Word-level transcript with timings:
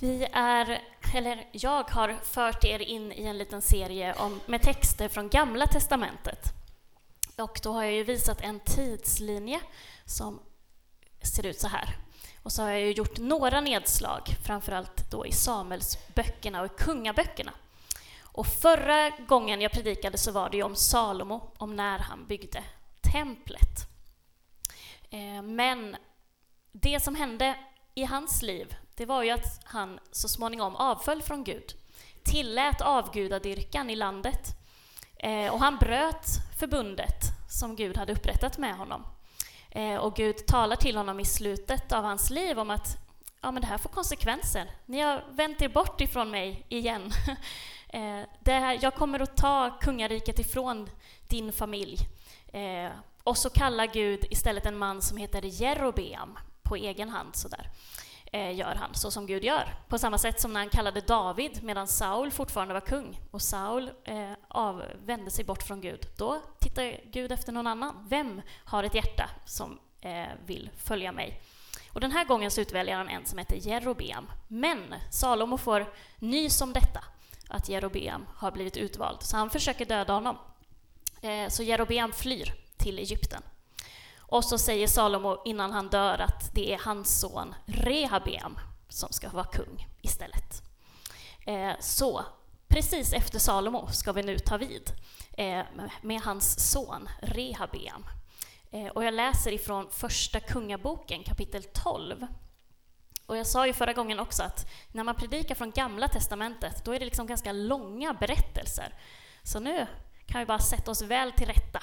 Vi 0.00 0.26
är, 0.32 0.82
eller 1.14 1.48
jag 1.52 1.90
har 1.90 2.18
fört 2.22 2.64
er 2.64 2.82
in 2.82 3.12
i 3.12 3.24
en 3.24 3.38
liten 3.38 3.62
serie 3.62 4.14
om, 4.14 4.40
med 4.46 4.62
texter 4.62 5.08
från 5.08 5.28
Gamla 5.28 5.66
Testamentet. 5.66 6.52
Och 7.36 7.60
då 7.62 7.72
har 7.72 7.82
jag 7.82 7.92
ju 7.92 8.04
visat 8.04 8.40
en 8.40 8.60
tidslinje 8.60 9.60
som 10.04 10.40
ser 11.22 11.46
ut 11.46 11.60
så 11.60 11.68
här. 11.68 11.96
Och 12.42 12.52
så 12.52 12.62
har 12.62 12.70
jag 12.70 12.80
ju 12.80 12.92
gjort 12.92 13.18
några 13.18 13.60
nedslag, 13.60 14.22
framförallt 14.46 15.10
då 15.10 15.26
i 15.26 15.32
Samuelsböckerna 15.32 16.60
och 16.60 16.66
i 16.66 16.82
kungaböckerna. 16.82 17.52
Och 18.22 18.46
förra 18.46 19.10
gången 19.10 19.60
jag 19.60 19.72
predikade 19.72 20.18
så 20.18 20.32
var 20.32 20.50
det 20.50 20.56
ju 20.56 20.62
om 20.62 20.76
Salomo, 20.76 21.52
om 21.58 21.76
när 21.76 21.98
han 21.98 22.26
byggde 22.26 22.64
templet. 23.12 23.88
Eh, 25.10 25.42
men 25.42 25.96
det 26.72 27.00
som 27.02 27.14
hände 27.14 27.54
i 27.94 28.04
hans 28.04 28.42
liv, 28.42 28.76
det 28.96 29.06
var 29.06 29.22
ju 29.22 29.30
att 29.30 29.60
han 29.64 29.98
så 30.12 30.28
småningom 30.28 30.76
avföll 30.76 31.22
från 31.22 31.44
Gud, 31.44 31.74
tillät 32.22 32.80
avgudadyrkan 32.80 33.90
i 33.90 33.96
landet 33.96 34.56
eh, 35.16 35.52
och 35.52 35.60
han 35.60 35.76
bröt 35.76 36.26
förbundet 36.58 37.20
som 37.50 37.76
Gud 37.76 37.96
hade 37.96 38.12
upprättat 38.12 38.58
med 38.58 38.76
honom. 38.76 39.06
Eh, 39.70 39.96
och 39.96 40.16
Gud 40.16 40.46
talar 40.46 40.76
till 40.76 40.96
honom 40.96 41.20
i 41.20 41.24
slutet 41.24 41.92
av 41.92 42.04
hans 42.04 42.30
liv 42.30 42.58
om 42.58 42.70
att 42.70 42.96
ja, 43.40 43.50
men 43.50 43.60
det 43.60 43.66
här 43.68 43.78
får 43.78 43.90
konsekvenser. 43.90 44.70
Ni 44.86 45.00
har 45.00 45.24
vänt 45.30 45.62
er 45.62 45.68
bort 45.68 46.00
ifrån 46.00 46.30
mig 46.30 46.66
igen. 46.68 47.12
Eh, 47.88 48.22
det 48.40 48.52
här, 48.52 48.78
jag 48.82 48.94
kommer 48.94 49.20
att 49.20 49.36
ta 49.36 49.78
kungariket 49.80 50.38
ifrån 50.38 50.90
din 51.28 51.52
familj. 51.52 51.98
Eh, 52.52 52.90
och 53.24 53.38
så 53.38 53.50
kallar 53.50 53.86
Gud 53.86 54.24
istället 54.30 54.66
en 54.66 54.78
man 54.78 55.02
som 55.02 55.16
heter 55.16 55.42
Jerobeam 55.42 56.38
på 56.62 56.76
egen 56.76 57.08
hand 57.08 57.36
sådär 57.36 57.66
eh, 57.66 58.03
Eh, 58.34 58.54
gör 58.54 58.74
han, 58.74 58.94
så 58.94 59.10
som 59.10 59.26
Gud 59.26 59.44
gör. 59.44 59.74
På 59.88 59.98
samma 59.98 60.18
sätt 60.18 60.40
som 60.40 60.52
när 60.52 60.60
han 60.60 60.68
kallade 60.68 61.00
David 61.00 61.62
medan 61.62 61.86
Saul 61.86 62.30
fortfarande 62.30 62.74
var 62.74 62.80
kung 62.80 63.20
och 63.30 63.42
Saul 63.42 63.90
eh, 64.04 64.32
av, 64.48 64.82
vände 65.04 65.30
sig 65.30 65.44
bort 65.44 65.62
från 65.62 65.80
Gud. 65.80 66.06
Då 66.16 66.40
tittar 66.58 67.00
Gud 67.10 67.32
efter 67.32 67.52
någon 67.52 67.66
annan. 67.66 68.06
Vem 68.08 68.42
har 68.64 68.84
ett 68.84 68.94
hjärta 68.94 69.30
som 69.46 69.78
eh, 70.00 70.26
vill 70.46 70.70
följa 70.76 71.12
mig? 71.12 71.40
Och 71.92 72.00
den 72.00 72.12
här 72.12 72.24
gången 72.24 72.50
så 72.50 72.60
utväljer 72.60 72.96
han 72.96 73.08
en 73.08 73.26
som 73.26 73.38
heter 73.38 73.56
Jerobeam. 73.56 74.26
Men 74.48 74.94
Salomo 75.10 75.58
får 75.58 75.92
nys 76.18 76.60
om 76.60 76.72
detta, 76.72 77.04
att 77.48 77.68
Jerobeam 77.68 78.26
har 78.34 78.50
blivit 78.50 78.76
utvald, 78.76 79.22
så 79.22 79.36
han 79.36 79.50
försöker 79.50 79.84
döda 79.84 80.12
honom. 80.12 80.36
Eh, 81.22 81.48
så 81.48 81.62
Jerobeam 81.62 82.12
flyr 82.12 82.52
till 82.76 82.98
Egypten. 82.98 83.42
Och 84.34 84.44
så 84.44 84.58
säger 84.58 84.86
Salomo 84.86 85.42
innan 85.44 85.72
han 85.72 85.88
dör 85.88 86.18
att 86.18 86.54
det 86.54 86.72
är 86.72 86.78
hans 86.78 87.20
son 87.20 87.54
Rehabeam 87.66 88.58
som 88.88 89.08
ska 89.12 89.28
vara 89.28 89.44
kung 89.44 89.88
istället. 90.02 90.62
Eh, 91.46 91.72
så 91.80 92.24
precis 92.68 93.12
efter 93.12 93.38
Salomo 93.38 93.88
ska 93.92 94.12
vi 94.12 94.22
nu 94.22 94.38
ta 94.38 94.56
vid 94.56 94.92
eh, 95.32 95.62
med 96.02 96.20
hans 96.20 96.70
son 96.70 97.08
Rehabeam. 97.22 98.06
Eh, 98.70 98.86
och 98.86 99.04
jag 99.04 99.14
läser 99.14 99.52
ifrån 99.52 99.88
Första 99.90 100.40
Kungaboken 100.40 101.22
kapitel 101.22 101.62
12. 101.62 102.26
Och 103.26 103.36
jag 103.36 103.46
sa 103.46 103.66
ju 103.66 103.72
förra 103.72 103.92
gången 103.92 104.20
också 104.20 104.42
att 104.42 104.70
när 104.92 105.04
man 105.04 105.14
predikar 105.14 105.54
från 105.54 105.70
Gamla 105.70 106.08
Testamentet, 106.08 106.84
då 106.84 106.94
är 106.94 106.98
det 106.98 107.04
liksom 107.04 107.26
ganska 107.26 107.52
långa 107.52 108.14
berättelser. 108.14 108.94
Så 109.42 109.60
nu 109.60 109.86
kan 110.26 110.40
vi 110.40 110.46
bara 110.46 110.58
sätta 110.58 110.90
oss 110.90 111.02
väl 111.02 111.32
till 111.32 111.46
rätta 111.46 111.80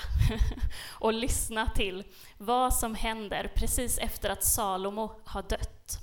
och 0.99 1.13
lyssna 1.13 1.69
till 1.69 2.03
vad 2.37 2.73
som 2.73 2.95
händer 2.95 3.51
precis 3.55 3.97
efter 3.97 4.29
att 4.29 4.43
Salomo 4.43 5.21
har 5.25 5.43
dött. 5.43 5.97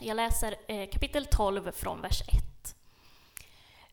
Jag 0.00 0.16
läser 0.16 0.54
eh, 0.68 0.88
kapitel 0.90 1.26
12 1.26 1.72
från 1.72 2.00
vers 2.00 2.22
1. 2.28 2.76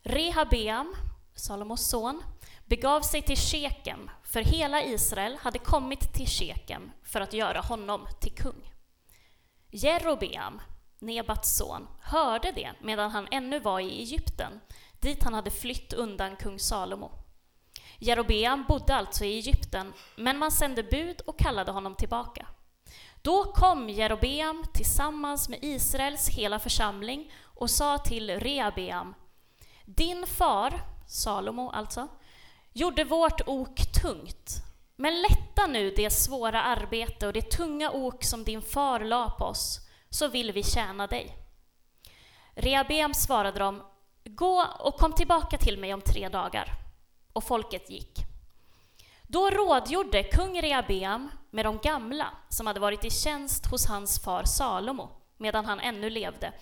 Rehabeam, 0.03 0.95
Salomos 1.36 1.89
son, 1.89 2.23
begav 2.66 3.02
sig 3.02 3.21
till 3.21 3.38
Shekem, 3.38 4.09
för 4.23 4.42
hela 4.42 4.83
Israel 4.83 5.37
hade 5.42 5.59
kommit 5.59 6.14
till 6.14 6.27
Shekem 6.27 6.92
för 7.04 7.21
att 7.21 7.33
göra 7.33 7.61
honom 7.61 8.08
till 8.21 8.36
kung. 8.36 8.71
Jerobeam, 9.71 10.61
Nebats 10.99 11.58
son, 11.58 11.87
hörde 12.02 12.52
det 12.52 12.71
medan 12.81 13.11
han 13.11 13.27
ännu 13.31 13.59
var 13.59 13.80
i 13.80 13.99
Egypten, 13.99 14.59
dit 14.99 15.23
han 15.23 15.33
hade 15.33 15.52
flytt 15.52 15.93
undan 15.93 16.36
kung 16.36 16.59
Salomo. 16.59 17.24
Jerobeam 18.00 18.66
bodde 18.67 18.95
alltså 18.95 19.26
i 19.26 19.38
Egypten, 19.38 19.94
men 20.16 20.38
man 20.38 20.52
sände 20.52 20.83
bud 20.83 21.22
och 21.22 21.39
kallade 21.39 21.72
honom 21.72 21.95
tillbaka. 21.95 22.45
Då 23.22 23.44
kom 23.44 23.89
Jerobeam 23.89 24.64
tillsammans 24.73 25.50
med 25.50 25.60
Israels 25.61 26.30
hela 26.30 26.60
församling 26.60 27.32
och 27.44 27.70
sa 27.70 27.98
till 27.98 28.39
Rehabeam, 28.39 29.16
din 29.86 30.26
far, 30.28 30.82
Salomo 31.08 31.70
alltså, 31.70 32.08
gjorde 32.73 33.04
vårt 33.04 33.42
ok 33.48 33.92
tungt, 34.02 34.52
men 34.95 35.22
lätta 35.22 35.67
nu 35.67 35.94
det 35.95 36.10
svåra 36.10 36.61
arbete 36.61 37.28
och 37.28 37.34
det 37.34 37.52
tunga 37.52 37.92
ok 37.92 38.23
som 38.23 38.44
din 38.44 38.61
far 38.61 39.00
la 39.00 39.30
på 39.30 39.45
oss, 39.45 39.80
så 40.10 40.28
vill 40.28 40.52
vi 40.52 40.64
tjäna 40.64 41.08
dig. 41.08 41.36
Rehabeam 42.55 43.14
svarade 43.14 43.60
dem, 43.60 43.84
gå 44.23 44.66
och 44.80 44.98
kom 44.98 45.14
tillbaka 45.14 45.58
till 45.58 45.80
mig 45.80 45.94
om 45.94 46.02
tre 46.02 46.30
dagar 46.30 46.85
och 47.36 47.44
folket 47.44 47.90
gick. 47.90 48.20
Då 49.28 49.50
rådgjorde 49.50 50.23
kung 50.23 50.62
Rehabeam 50.62 51.32
med 51.52 51.66
de 51.66 51.78
gamla 51.78 52.28
som 52.50 52.68
hade 52.68 52.80
varit 52.80 53.06
i 53.06 53.10
tjänst 53.10 53.66
hos 53.66 53.86
hans 53.86 54.23
far 54.23 54.44
Salomo 54.44 55.10
medan 55.38 55.66
han 55.66 55.80
ännu 55.80 56.10
levde 56.10 56.54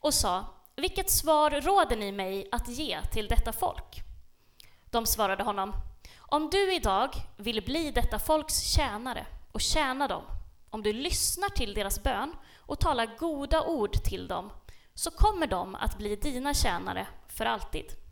och 0.00 0.14
sa 0.14 0.44
vilket 0.76 1.10
svar 1.10 1.50
råder 1.50 1.96
ni 1.96 2.12
mig 2.12 2.48
att 2.52 2.68
ge 2.68 3.02
till 3.12 3.28
detta 3.28 3.52
folk? 3.52 4.02
De 4.90 5.06
svarade 5.06 5.42
honom 5.42 5.72
om 6.18 6.50
du 6.50 6.74
idag 6.74 7.10
vill 7.36 7.64
bli 7.64 7.90
detta 7.90 8.18
folks 8.18 8.60
tjänare 8.60 9.26
och 9.52 9.60
tjäna 9.60 10.08
dem, 10.08 10.22
om 10.70 10.82
du 10.82 10.92
lyssnar 10.92 11.48
till 11.48 11.74
deras 11.74 12.02
bön 12.02 12.34
och 12.58 12.80
talar 12.80 13.18
goda 13.18 13.62
ord 13.62 13.92
till 13.92 14.28
dem, 14.28 14.50
så 14.94 15.10
kommer 15.10 15.46
de 15.46 15.74
att 15.74 15.98
bli 15.98 16.16
dina 16.16 16.54
tjänare 16.54 17.06
för 17.28 17.44
alltid. 17.44 18.07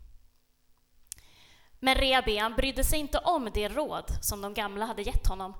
Men 1.79 1.95
Rehabeam 1.95 2.55
brydde 2.55 2.83
sig 2.83 2.99
inte 2.99 3.17
om 3.17 3.49
det 3.53 3.67
råd 3.67 4.11
som 4.21 4.41
de 4.41 4.53
gamla 4.53 4.85
hade 4.85 5.01
gett 5.01 5.27
honom, 5.27 5.53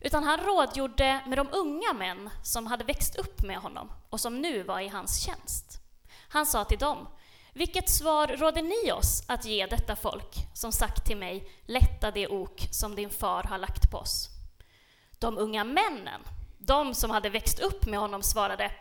utan 0.00 0.24
han 0.24 0.40
rådgjorde 0.40 1.20
med 1.26 1.38
de 1.38 1.48
unga 1.52 1.92
män 1.92 2.30
som 2.42 2.66
hade 2.66 2.84
växt 2.84 3.16
upp 3.16 3.42
med 3.42 3.56
honom 3.56 3.92
och 4.10 4.20
som 4.20 4.42
nu 4.42 4.62
var 4.62 4.80
i 4.80 4.88
hans 4.88 5.24
tjänst. 5.24 5.80
Han 6.28 6.46
sa 6.46 6.64
till 6.64 6.78
dem, 6.78 7.08
vilket 7.52 7.90
svar 7.90 8.28
råder 8.28 8.62
ni 8.62 8.92
oss 8.92 9.22
att 9.28 9.44
ge 9.44 9.66
detta 9.66 9.96
folk 9.96 10.48
som 10.54 10.72
sagt 10.72 11.06
till 11.06 11.16
mig, 11.16 11.50
lätta 11.66 12.10
det 12.10 12.28
ok 12.28 12.68
som 12.70 12.94
din 12.94 13.10
far 13.10 13.42
har 13.42 13.58
lagt 13.58 13.90
på 13.90 13.98
oss? 13.98 14.28
De 15.18 15.38
unga 15.38 15.64
männen, 15.64 16.20
de 16.58 16.94
som 16.94 17.10
hade 17.10 17.30
växt 17.30 17.58
upp 17.58 17.86
med 17.86 17.98
honom, 17.98 18.22
svarade, 18.22 18.72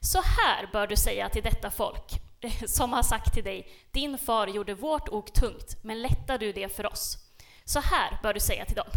så 0.00 0.18
här 0.22 0.68
bör 0.72 0.86
du 0.86 0.96
säga 0.96 1.28
till 1.28 1.42
detta 1.42 1.70
folk, 1.70 2.20
som 2.66 2.92
har 2.92 3.02
sagt 3.02 3.34
till 3.34 3.44
dig, 3.44 3.68
din 3.90 4.18
far 4.18 4.46
gjorde 4.46 4.74
vårt 4.74 5.08
ok 5.08 5.32
tungt, 5.32 5.76
men 5.82 6.02
lättar 6.02 6.38
du 6.38 6.52
det 6.52 6.76
för 6.76 6.86
oss? 6.86 7.18
Så 7.64 7.80
här 7.80 8.18
bör 8.22 8.34
du 8.34 8.40
säga 8.40 8.64
till 8.64 8.76
dem. 8.76 8.88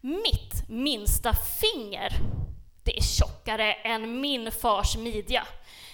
Mitt 0.00 0.68
minsta 0.68 1.34
finger, 1.34 2.12
det 2.82 2.98
är 2.98 3.02
tjockare 3.02 3.72
än 3.72 4.20
min 4.20 4.52
fars 4.52 4.96
midja. 4.96 5.46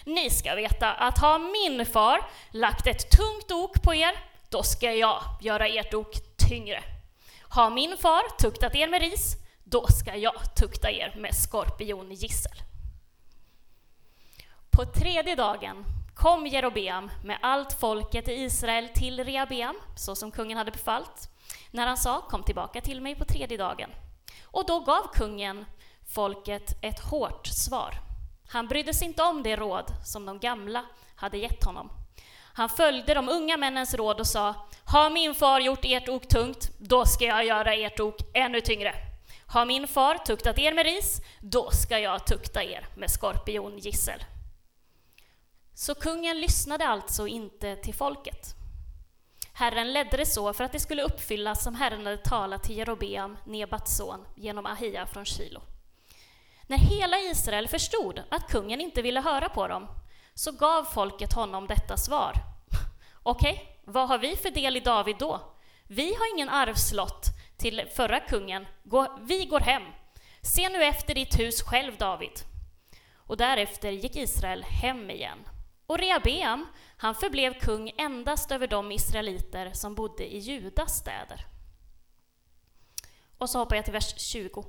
Ni 0.04 0.30
ska 0.30 0.54
veta 0.54 0.92
att 0.92 1.18
har 1.18 1.38
min 1.38 1.86
far 1.86 2.20
lagt 2.50 2.86
ett 2.86 3.10
tungt 3.10 3.52
ok 3.52 3.82
på 3.82 3.94
er, 3.94 4.12
då 4.48 4.62
ska 4.62 4.92
jag 4.92 5.22
göra 5.40 5.66
ert 5.66 5.94
ok 5.94 6.14
tyngre. 6.48 6.84
Har 7.40 7.70
min 7.70 7.96
far 7.96 8.38
tuktat 8.38 8.74
er 8.74 8.88
med 8.88 9.00
ris, 9.00 9.36
då 9.64 9.86
ska 9.86 10.16
jag 10.16 10.54
tukta 10.56 10.90
er 10.90 11.14
med 11.16 11.34
skorpiongissel. 11.34 12.62
På 14.70 14.84
tredje 14.84 15.34
dagen 15.34 15.84
kom 16.14 16.46
Jerobeam 16.46 17.10
med 17.24 17.38
allt 17.42 17.72
folket 17.72 18.28
i 18.28 18.32
Israel 18.32 18.88
till 18.88 19.24
Rehabeam, 19.24 19.76
så 19.96 20.14
som 20.14 20.30
kungen 20.30 20.58
hade 20.58 20.70
befallt, 20.70 21.28
när 21.70 21.86
han 21.86 21.96
sa 21.96 22.20
kom 22.20 22.42
tillbaka 22.42 22.80
till 22.80 23.00
mig 23.00 23.14
på 23.14 23.24
tredje 23.24 23.56
dagen. 23.58 23.90
Och 24.44 24.66
då 24.66 24.80
gav 24.80 25.12
kungen 25.12 25.64
folket 26.14 26.78
ett 26.82 27.00
hårt 27.00 27.46
svar. 27.46 27.94
Han 28.48 28.68
brydde 28.68 28.94
sig 28.94 29.08
inte 29.08 29.22
om 29.22 29.42
det 29.42 29.56
råd 29.56 29.84
som 30.04 30.26
de 30.26 30.38
gamla 30.38 30.84
hade 31.16 31.38
gett 31.38 31.64
honom. 31.64 31.90
Han 32.54 32.68
följde 32.68 33.14
de 33.14 33.28
unga 33.28 33.56
männens 33.56 33.94
råd 33.94 34.20
och 34.20 34.26
sa, 34.26 34.54
har 34.84 35.10
min 35.10 35.34
far 35.34 35.60
gjort 35.60 35.84
ert 35.84 36.08
ok 36.08 36.28
tungt, 36.28 36.70
då 36.78 37.06
ska 37.06 37.24
jag 37.24 37.46
göra 37.46 37.74
ert 37.74 38.00
ok 38.00 38.16
ännu 38.34 38.60
tyngre. 38.60 38.94
Har 39.46 39.66
min 39.66 39.88
far 39.88 40.14
tuktat 40.14 40.58
er 40.58 40.72
med 40.72 40.84
ris, 40.86 41.20
då 41.40 41.70
ska 41.70 41.98
jag 41.98 42.26
tukta 42.26 42.62
er 42.62 42.86
med 42.96 43.10
skorpiongissel. 43.10 44.24
Så 45.74 45.94
kungen 45.94 46.40
lyssnade 46.40 46.86
alltså 46.86 47.26
inte 47.26 47.76
till 47.76 47.94
folket. 47.94 48.54
Herren 49.52 49.92
ledde 49.92 50.16
det 50.16 50.26
så 50.26 50.52
för 50.52 50.64
att 50.64 50.72
det 50.72 50.80
skulle 50.80 51.02
uppfyllas 51.02 51.64
som 51.64 51.74
Herren 51.74 52.06
hade 52.06 52.16
talat 52.16 52.62
till 52.62 52.76
Jerobeam, 52.76 53.36
Nebats 53.46 53.96
son, 53.96 54.24
genom 54.36 54.66
Ahia 54.66 55.06
från 55.06 55.24
Shilo. 55.24 55.62
När 56.66 56.78
hela 56.78 57.18
Israel 57.18 57.68
förstod 57.68 58.22
att 58.28 58.50
kungen 58.50 58.80
inte 58.80 59.02
ville 59.02 59.20
höra 59.20 59.48
på 59.48 59.68
dem, 59.68 59.88
så 60.34 60.52
gav 60.52 60.84
folket 60.84 61.32
honom 61.32 61.66
detta 61.66 61.96
svar. 61.96 62.34
Okej, 63.22 63.52
okay, 63.52 63.66
vad 63.84 64.08
har 64.08 64.18
vi 64.18 64.36
för 64.36 64.50
del 64.50 64.76
i 64.76 64.80
David 64.80 65.16
då? 65.18 65.40
Vi 65.88 66.14
har 66.14 66.34
ingen 66.34 66.48
arvslott 66.48 67.26
till 67.56 67.86
förra 67.96 68.20
kungen. 68.20 68.66
vi 69.20 69.44
går 69.44 69.60
hem. 69.60 69.82
Se 70.42 70.68
nu 70.68 70.84
efter 70.84 71.14
ditt 71.14 71.38
hus 71.38 71.62
själv, 71.62 71.96
David. 71.96 72.40
Och 73.16 73.36
därefter 73.36 73.90
gick 73.90 74.16
Israel 74.16 74.62
hem 74.62 75.10
igen. 75.10 75.38
Och 75.92 75.98
Rehabeam, 75.98 76.66
han 76.96 77.14
förblev 77.14 77.60
kung 77.60 77.92
endast 77.98 78.52
över 78.52 78.66
de 78.66 78.92
israeliter 78.92 79.72
som 79.72 79.94
bodde 79.94 80.34
i 80.34 80.38
Judas 80.38 80.98
städer. 80.98 81.46
Och 83.38 83.50
så 83.50 83.58
hoppar 83.58 83.76
jag 83.76 83.84
till 83.84 83.92
vers 83.92 84.20
20. 84.20 84.64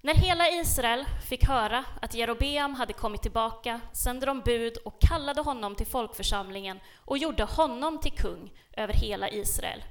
När 0.00 0.14
hela 0.14 0.50
Israel 0.50 1.04
fick 1.28 1.44
höra 1.44 1.84
att 2.02 2.14
Jerobeam 2.14 2.74
hade 2.74 2.92
kommit 2.92 3.22
tillbaka 3.22 3.80
sände 3.92 4.26
de 4.26 4.40
bud 4.40 4.76
och 4.76 5.00
kallade 5.00 5.40
honom 5.40 5.74
till 5.74 5.86
folkförsamlingen 5.86 6.80
och 6.96 7.18
gjorde 7.18 7.44
honom 7.44 8.00
till 8.00 8.12
kung 8.12 8.52
över 8.72 8.94
hela 8.94 9.30
Israel. 9.30 9.84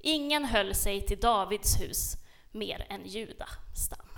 Ingen 0.00 0.44
höll 0.44 0.74
sig 0.74 1.06
till 1.06 1.20
Davids 1.20 1.80
hus 1.80 2.16
mer 2.52 2.86
än 2.88 3.06
Juda 3.06 3.48
stam. 3.74 4.17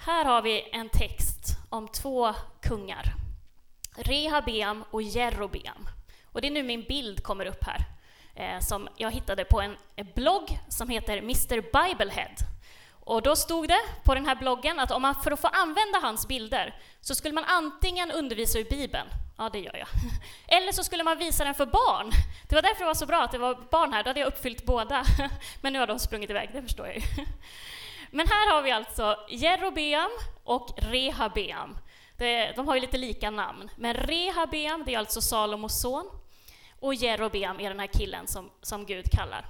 Här 0.00 0.24
har 0.24 0.42
vi 0.42 0.68
en 0.72 0.88
text 0.88 1.56
om 1.68 1.88
två 1.88 2.34
kungar, 2.62 3.14
Rehabeam 3.96 4.84
och 4.90 5.02
Jerobeam. 5.02 5.88
Och 6.32 6.40
det 6.40 6.48
är 6.48 6.50
nu 6.50 6.62
min 6.62 6.82
bild 6.82 7.22
kommer 7.22 7.46
upp 7.46 7.64
här 7.64 7.84
eh, 8.34 8.60
som 8.60 8.88
jag 8.96 9.10
hittade 9.10 9.44
på 9.44 9.60
en 9.60 9.76
blogg 10.14 10.58
som 10.68 10.88
heter 10.88 11.18
Mr 11.18 11.60
Biblehead. 11.60 12.34
Och 12.90 13.22
då 13.22 13.36
stod 13.36 13.68
det 13.68 13.80
på 14.04 14.14
den 14.14 14.26
här 14.26 14.34
bloggen 14.34 14.78
att 14.80 14.90
om 14.90 15.02
man 15.02 15.14
för 15.14 15.30
att 15.30 15.40
få 15.40 15.48
använda 15.48 15.98
hans 16.02 16.28
bilder 16.28 16.74
så 17.00 17.14
skulle 17.14 17.34
man 17.34 17.44
antingen 17.44 18.10
undervisa 18.10 18.58
ur 18.58 18.64
Bibeln, 18.70 19.08
ja 19.38 19.48
det 19.48 19.60
gör 19.60 19.76
jag, 19.76 19.88
eller 20.58 20.72
så 20.72 20.84
skulle 20.84 21.04
man 21.04 21.18
visa 21.18 21.44
den 21.44 21.54
för 21.54 21.66
barn. 21.66 22.10
Det 22.48 22.54
var 22.54 22.62
därför 22.62 22.80
det 22.80 22.86
var 22.86 22.94
så 22.94 23.06
bra 23.06 23.22
att 23.22 23.32
det 23.32 23.38
var 23.38 23.58
barn 23.70 23.92
här, 23.92 24.02
då 24.02 24.10
hade 24.10 24.20
jag 24.20 24.26
uppfyllt 24.26 24.64
båda. 24.64 25.04
Men 25.60 25.72
nu 25.72 25.78
har 25.78 25.86
de 25.86 25.98
sprungit 25.98 26.30
iväg, 26.30 26.50
det 26.52 26.62
förstår 26.62 26.86
jag 26.86 26.96
ju. 26.96 27.02
Men 28.10 28.28
här 28.28 28.54
har 28.54 28.62
vi 28.62 28.70
alltså 28.70 29.16
Jerobeam 29.28 30.10
och 30.44 30.70
Rehabeam. 30.76 31.78
de 32.56 32.68
har 32.68 32.74
ju 32.74 32.80
lite 32.80 32.98
lika 32.98 33.30
namn, 33.30 33.70
men 33.76 33.94
Rehabeam, 33.94 34.84
det 34.86 34.94
är 34.94 34.98
alltså 34.98 35.20
Salomos 35.20 35.80
son, 35.80 36.10
och 36.80 36.94
Jerobeam 36.94 37.60
är 37.60 37.68
den 37.68 37.80
här 37.80 37.86
killen 37.86 38.26
som, 38.26 38.50
som 38.62 38.86
Gud 38.86 39.10
kallar. 39.12 39.44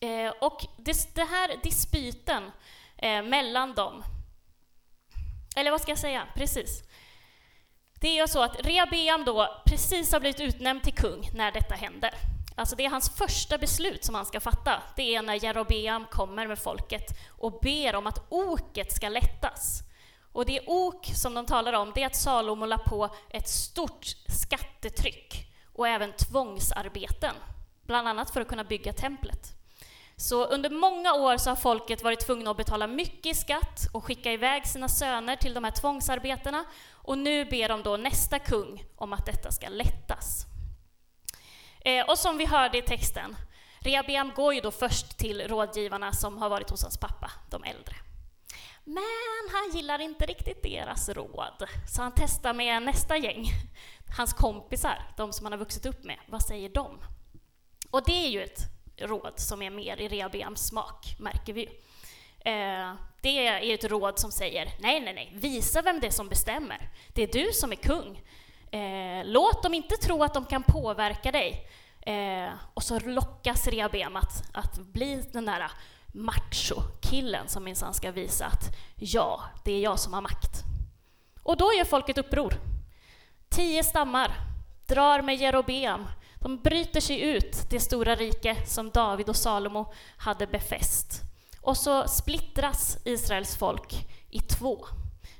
Eh, 0.00 0.32
och 0.40 0.66
det, 0.76 1.14
det, 1.14 1.24
här 1.24 1.56
dispyten 1.62 2.50
eh, 2.96 3.22
mellan 3.22 3.74
dem, 3.74 4.04
eller 5.56 5.70
vad 5.70 5.80
ska 5.80 5.90
jag 5.90 5.98
säga, 5.98 6.26
precis. 6.34 6.82
Det 8.00 8.08
är 8.08 8.22
ju 8.22 8.28
så 8.28 8.42
att 8.42 8.66
Rehabeam 8.66 9.24
då 9.24 9.62
precis 9.66 10.12
har 10.12 10.20
blivit 10.20 10.40
utnämnd 10.40 10.82
till 10.82 10.94
kung 10.94 11.30
när 11.34 11.52
detta 11.52 11.74
händer. 11.74 12.14
Alltså 12.54 12.76
det 12.76 12.84
är 12.84 12.90
hans 12.90 13.10
första 13.10 13.58
beslut 13.58 14.04
som 14.04 14.14
han 14.14 14.26
ska 14.26 14.40
fatta. 14.40 14.82
Det 14.96 15.14
är 15.14 15.22
när 15.22 15.44
Jerobeam 15.44 16.06
kommer 16.10 16.46
med 16.46 16.58
folket 16.58 17.18
och 17.28 17.58
ber 17.62 17.94
om 17.94 18.06
att 18.06 18.26
oket 18.28 18.92
ska 18.92 19.08
lättas. 19.08 19.82
Och 20.32 20.46
det 20.46 20.60
ok 20.66 21.06
som 21.14 21.34
de 21.34 21.46
talar 21.46 21.72
om, 21.72 21.92
det 21.94 22.02
är 22.02 22.06
att 22.06 22.16
Salomo 22.16 22.66
la 22.66 22.78
på 22.78 23.08
ett 23.30 23.48
stort 23.48 24.06
skattetryck 24.28 25.46
och 25.74 25.88
även 25.88 26.12
tvångsarbeten, 26.12 27.34
bland 27.82 28.08
annat 28.08 28.30
för 28.30 28.40
att 28.40 28.48
kunna 28.48 28.64
bygga 28.64 28.92
templet. 28.92 29.56
Så 30.16 30.44
under 30.44 30.70
många 30.70 31.14
år 31.14 31.36
så 31.36 31.50
har 31.50 31.56
folket 31.56 32.02
varit 32.02 32.20
tvungna 32.20 32.50
att 32.50 32.56
betala 32.56 32.86
mycket 32.86 33.26
i 33.26 33.34
skatt 33.34 33.88
och 33.92 34.04
skicka 34.04 34.32
iväg 34.32 34.66
sina 34.66 34.88
söner 34.88 35.36
till 35.36 35.54
de 35.54 35.64
här 35.64 35.70
tvångsarbetena 35.70 36.64
och 36.92 37.18
nu 37.18 37.44
ber 37.44 37.68
de 37.68 37.82
då 37.82 37.96
nästa 37.96 38.38
kung 38.38 38.84
om 38.96 39.12
att 39.12 39.26
detta 39.26 39.50
ska 39.50 39.68
lättas. 39.68 40.49
Eh, 41.80 42.10
och 42.10 42.18
som 42.18 42.38
vi 42.38 42.46
hörde 42.46 42.78
i 42.78 42.82
texten, 42.82 43.36
Rehabeam 43.80 44.32
går 44.36 44.54
ju 44.54 44.60
då 44.60 44.70
först 44.70 45.18
till 45.18 45.48
rådgivarna 45.48 46.12
som 46.12 46.38
har 46.38 46.48
varit 46.48 46.70
hos 46.70 46.82
hans 46.82 46.98
pappa, 46.98 47.30
de 47.50 47.64
äldre. 47.64 47.96
Men 48.84 49.50
han 49.52 49.76
gillar 49.76 49.98
inte 49.98 50.26
riktigt 50.26 50.62
deras 50.62 51.08
råd, 51.08 51.68
så 51.88 52.02
han 52.02 52.12
testar 52.16 52.54
med 52.54 52.82
nästa 52.82 53.16
gäng, 53.16 53.46
hans 54.16 54.32
kompisar, 54.32 55.12
de 55.16 55.32
som 55.32 55.46
han 55.46 55.52
har 55.52 55.58
vuxit 55.58 55.86
upp 55.86 56.04
med. 56.04 56.18
Vad 56.28 56.42
säger 56.42 56.68
de? 56.68 57.02
Och 57.90 58.04
det 58.06 58.26
är 58.26 58.28
ju 58.28 58.42
ett 58.42 58.60
råd 58.96 59.32
som 59.36 59.62
är 59.62 59.70
mer 59.70 60.00
i 60.00 60.08
Rehabeams 60.08 60.60
smak, 60.66 61.16
märker 61.18 61.52
vi 61.52 61.60
ju. 61.60 61.68
Eh, 62.52 62.94
det 63.22 63.46
är 63.46 63.74
ett 63.74 63.84
råd 63.84 64.18
som 64.18 64.32
säger 64.32 64.72
nej, 64.80 65.00
nej, 65.00 65.14
nej, 65.14 65.32
visa 65.34 65.82
vem 65.82 66.00
det 66.00 66.06
är 66.06 66.10
som 66.10 66.28
bestämmer. 66.28 66.90
Det 67.14 67.22
är 67.22 67.44
du 67.44 67.52
som 67.52 67.72
är 67.72 67.76
kung. 67.76 68.22
Eh, 68.70 69.24
låt 69.24 69.62
dem 69.62 69.74
inte 69.74 69.96
tro 69.96 70.22
att 70.22 70.34
de 70.34 70.46
kan 70.46 70.62
påverka 70.62 71.32
dig. 71.32 71.68
Eh, 72.00 72.52
och 72.74 72.82
så 72.82 72.98
lockas 72.98 73.66
Rehabem 73.66 74.16
att, 74.16 74.42
att 74.52 74.78
bli 74.78 75.24
den 75.32 75.44
där 75.44 75.70
macho-killen 76.06 77.48
som 77.48 77.64
minsann 77.64 77.94
ska 77.94 78.10
visa 78.10 78.46
att 78.46 78.76
ja, 78.96 79.40
det 79.64 79.72
är 79.72 79.80
jag 79.80 79.98
som 79.98 80.12
har 80.14 80.20
makt. 80.20 80.64
Och 81.42 81.56
då 81.56 81.72
gör 81.72 81.84
folket 81.84 82.18
uppror. 82.18 82.54
Tio 83.48 83.84
stammar 83.84 84.32
drar 84.86 85.22
med 85.22 85.36
Jerobeam. 85.36 86.06
De 86.34 86.58
bryter 86.58 87.00
sig 87.00 87.20
ut 87.20 87.70
det 87.70 87.80
stora 87.80 88.14
rike 88.14 88.56
som 88.66 88.90
David 88.90 89.28
och 89.28 89.36
Salomo 89.36 89.92
hade 90.16 90.46
befäst. 90.46 91.22
Och 91.60 91.76
så 91.76 92.08
splittras 92.08 92.98
Israels 93.04 93.56
folk 93.56 94.08
i 94.30 94.40
två. 94.40 94.86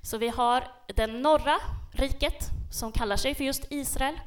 Så 0.03 0.19
vi 0.19 0.29
har 0.29 0.69
det 0.87 1.07
norra 1.07 1.57
riket 1.93 2.51
som 2.71 2.93
kallar 2.93 3.17
sig 3.17 3.35
för 3.35 3.45
just 3.45 3.67
Israel 3.71 4.21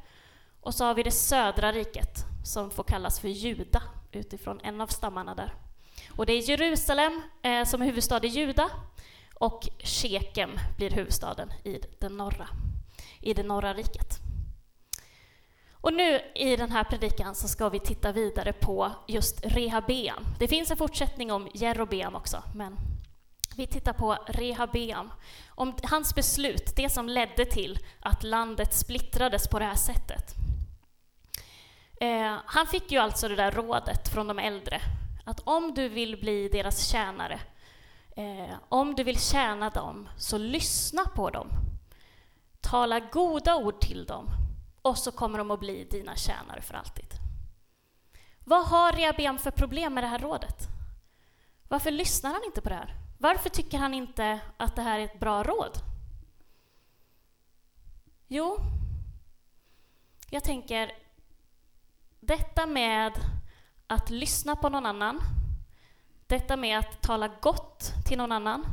och 0.61 0.75
så 0.75 0.85
har 0.85 0.95
vi 0.95 1.03
det 1.03 1.11
södra 1.11 1.71
riket 1.71 2.25
som 2.43 2.71
får 2.71 2.83
kallas 2.83 3.19
för 3.19 3.27
Juda 3.27 3.81
utifrån 4.11 4.59
en 4.63 4.81
av 4.81 4.87
stammarna 4.87 5.35
där. 5.35 5.53
Och 6.09 6.25
det 6.25 6.33
är 6.33 6.49
Jerusalem 6.49 7.21
eh, 7.41 7.65
som 7.65 7.81
är 7.81 7.85
huvudstad 7.85 8.25
i 8.25 8.27
Juda 8.27 8.69
och 9.33 9.69
Shekem 9.79 10.59
blir 10.77 10.89
huvudstaden 10.89 11.51
i, 11.63 11.79
den 11.99 12.17
norra, 12.17 12.47
i 13.21 13.33
det 13.33 13.43
norra 13.43 13.73
riket. 13.73 14.19
Och 15.71 15.93
nu 15.93 16.19
i 16.35 16.55
den 16.55 16.71
här 16.71 16.83
predikan 16.83 17.35
så 17.35 17.47
ska 17.47 17.69
vi 17.69 17.79
titta 17.79 18.11
vidare 18.11 18.53
på 18.53 18.91
just 19.07 19.45
Rehabeam. 19.45 20.25
Det 20.39 20.47
finns 20.47 20.71
en 20.71 20.77
fortsättning 20.77 21.31
om 21.31 21.47
Jerobeam 21.53 22.15
också, 22.15 22.43
men 22.55 22.77
vi 23.55 23.67
tittar 23.67 23.93
på 23.93 24.17
Rehabeam, 24.27 25.11
om 25.47 25.75
hans 25.83 26.15
beslut, 26.15 26.75
det 26.75 26.89
som 26.89 27.09
ledde 27.09 27.45
till 27.45 27.79
att 27.99 28.23
landet 28.23 28.73
splittrades 28.73 29.47
på 29.47 29.59
det 29.59 29.65
här 29.65 29.75
sättet. 29.75 30.33
Eh, 32.01 32.37
han 32.45 32.67
fick 32.67 32.91
ju 32.91 32.97
alltså 32.97 33.27
det 33.27 33.35
där 33.35 33.51
rådet 33.51 34.07
från 34.07 34.27
de 34.27 34.39
äldre 34.39 34.81
att 35.23 35.39
om 35.39 35.73
du 35.73 35.89
vill 35.89 36.19
bli 36.19 36.49
deras 36.49 36.87
tjänare, 36.87 37.39
eh, 38.15 38.55
om 38.69 38.95
du 38.95 39.03
vill 39.03 39.19
tjäna 39.19 39.69
dem, 39.69 40.09
så 40.17 40.37
lyssna 40.37 41.05
på 41.05 41.29
dem. 41.29 41.47
Tala 42.61 42.99
goda 42.99 43.55
ord 43.55 43.79
till 43.79 44.05
dem, 44.05 44.29
och 44.81 44.97
så 44.97 45.11
kommer 45.11 45.37
de 45.37 45.51
att 45.51 45.59
bli 45.59 45.87
dina 45.91 46.15
tjänare 46.15 46.61
för 46.61 46.73
alltid. 46.73 47.13
Vad 48.45 48.67
har 48.67 48.91
Rehabeam 48.91 49.37
för 49.37 49.51
problem 49.51 49.93
med 49.93 50.03
det 50.03 50.07
här 50.07 50.19
rådet? 50.19 50.67
Varför 51.67 51.91
lyssnar 51.91 52.33
han 52.33 52.43
inte 52.45 52.61
på 52.61 52.69
det 52.69 52.75
här? 52.75 52.95
Varför 53.23 53.49
tycker 53.49 53.77
han 53.77 53.93
inte 53.93 54.39
att 54.57 54.75
det 54.75 54.81
här 54.81 54.99
är 54.99 55.03
ett 55.03 55.19
bra 55.19 55.43
råd? 55.43 55.77
Jo, 58.27 58.57
jag 60.29 60.43
tänker 60.43 60.91
detta 62.19 62.65
med 62.65 63.13
att 63.87 64.09
lyssna 64.09 64.55
på 64.55 64.69
någon 64.69 64.85
annan, 64.85 65.19
detta 66.27 66.57
med 66.57 66.79
att 66.79 67.01
tala 67.01 67.27
gott 67.41 67.93
till 68.05 68.17
någon 68.17 68.31
annan, 68.31 68.65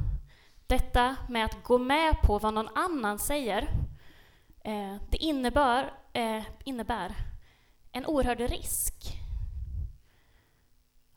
detta 0.67 1.17
med 1.29 1.45
att 1.45 1.63
gå 1.65 1.79
med 1.79 2.23
på 2.23 2.39
vad 2.39 2.55
någon 2.55 2.77
annan 2.77 3.19
säger, 3.19 3.63
eh, 4.65 4.97
det 5.11 5.17
innebär, 5.17 5.93
eh, 6.13 6.43
innebär 6.65 7.15
en 7.93 8.07
oerhörd 8.07 8.41
risk. 8.41 9.21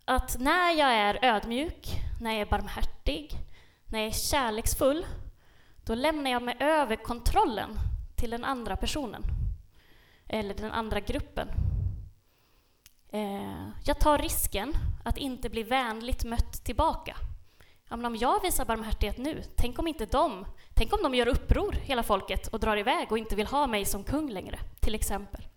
Att 0.05 0.39
när 0.39 0.71
jag 0.71 0.93
är 0.93 1.19
ödmjuk, 1.21 2.01
när 2.21 2.31
jag 2.31 2.41
är 2.41 2.45
barmhärtig, 2.45 3.31
när 3.85 3.99
jag 3.99 4.07
är 4.07 4.11
kärleksfull, 4.11 5.05
då 5.85 5.95
lämnar 5.95 6.31
jag 6.31 6.43
mig 6.43 6.55
över 6.59 6.95
kontrollen 6.95 7.79
till 8.15 8.29
den 8.29 8.43
andra 8.43 8.75
personen, 8.75 9.23
eller 10.27 10.53
den 10.53 10.71
andra 10.71 10.99
gruppen. 10.99 11.47
Eh, 13.09 13.69
jag 13.85 13.99
tar 13.99 14.17
risken 14.17 14.73
att 15.03 15.17
inte 15.17 15.49
bli 15.49 15.63
vänligt 15.63 16.23
mött 16.23 16.63
tillbaka. 16.63 17.15
Ja, 17.89 17.95
men 17.95 18.05
om 18.05 18.15
jag 18.15 18.41
visar 18.41 18.65
barmhärtighet 18.65 19.17
nu, 19.17 19.43
tänk 19.55 19.79
om 19.79 19.87
inte 19.87 20.05
de, 20.05 20.45
tänk 20.73 20.93
om 20.93 21.03
de 21.03 21.15
gör 21.15 21.27
uppror, 21.27 21.71
hela 21.71 22.03
folket, 22.03 22.47
och 22.47 22.59
drar 22.59 22.77
iväg 22.77 23.11
och 23.11 23.17
inte 23.17 23.35
vill 23.35 23.47
ha 23.47 23.67
mig 23.67 23.85
som 23.85 24.03
kung 24.03 24.29
längre, 24.29 24.59
till 24.79 24.95
exempel. 24.95 25.47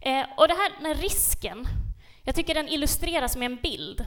Eh, 0.00 0.24
och 0.36 0.48
det 0.48 0.54
här, 0.54 0.72
den 0.78 0.86
här 0.86 1.02
risken, 1.02 1.66
jag 2.22 2.34
tycker 2.34 2.54
den 2.54 2.68
illustreras 2.68 3.36
med 3.36 3.46
en 3.46 3.56
bild. 3.56 4.04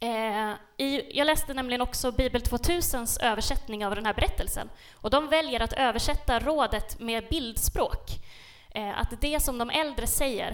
Eh, 0.00 0.52
i, 0.76 1.18
jag 1.18 1.26
läste 1.26 1.54
nämligen 1.54 1.80
också 1.80 2.12
Bibel 2.12 2.42
2000s 2.42 3.22
översättning 3.22 3.86
av 3.86 3.94
den 3.94 4.06
här 4.06 4.14
berättelsen. 4.14 4.70
Och 4.94 5.10
de 5.10 5.28
väljer 5.28 5.60
att 5.60 5.72
översätta 5.72 6.38
rådet 6.38 7.00
med 7.00 7.28
bildspråk. 7.28 8.10
Eh, 8.74 8.98
att 9.00 9.20
det 9.20 9.40
som 9.40 9.58
de 9.58 9.70
äldre 9.70 10.06
säger, 10.06 10.50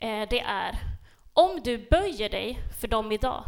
eh, 0.00 0.28
det 0.30 0.40
är 0.40 0.78
om 1.32 1.60
du 1.64 1.88
böjer 1.90 2.28
dig 2.28 2.58
för 2.80 2.88
dem 2.88 3.12
idag, 3.12 3.44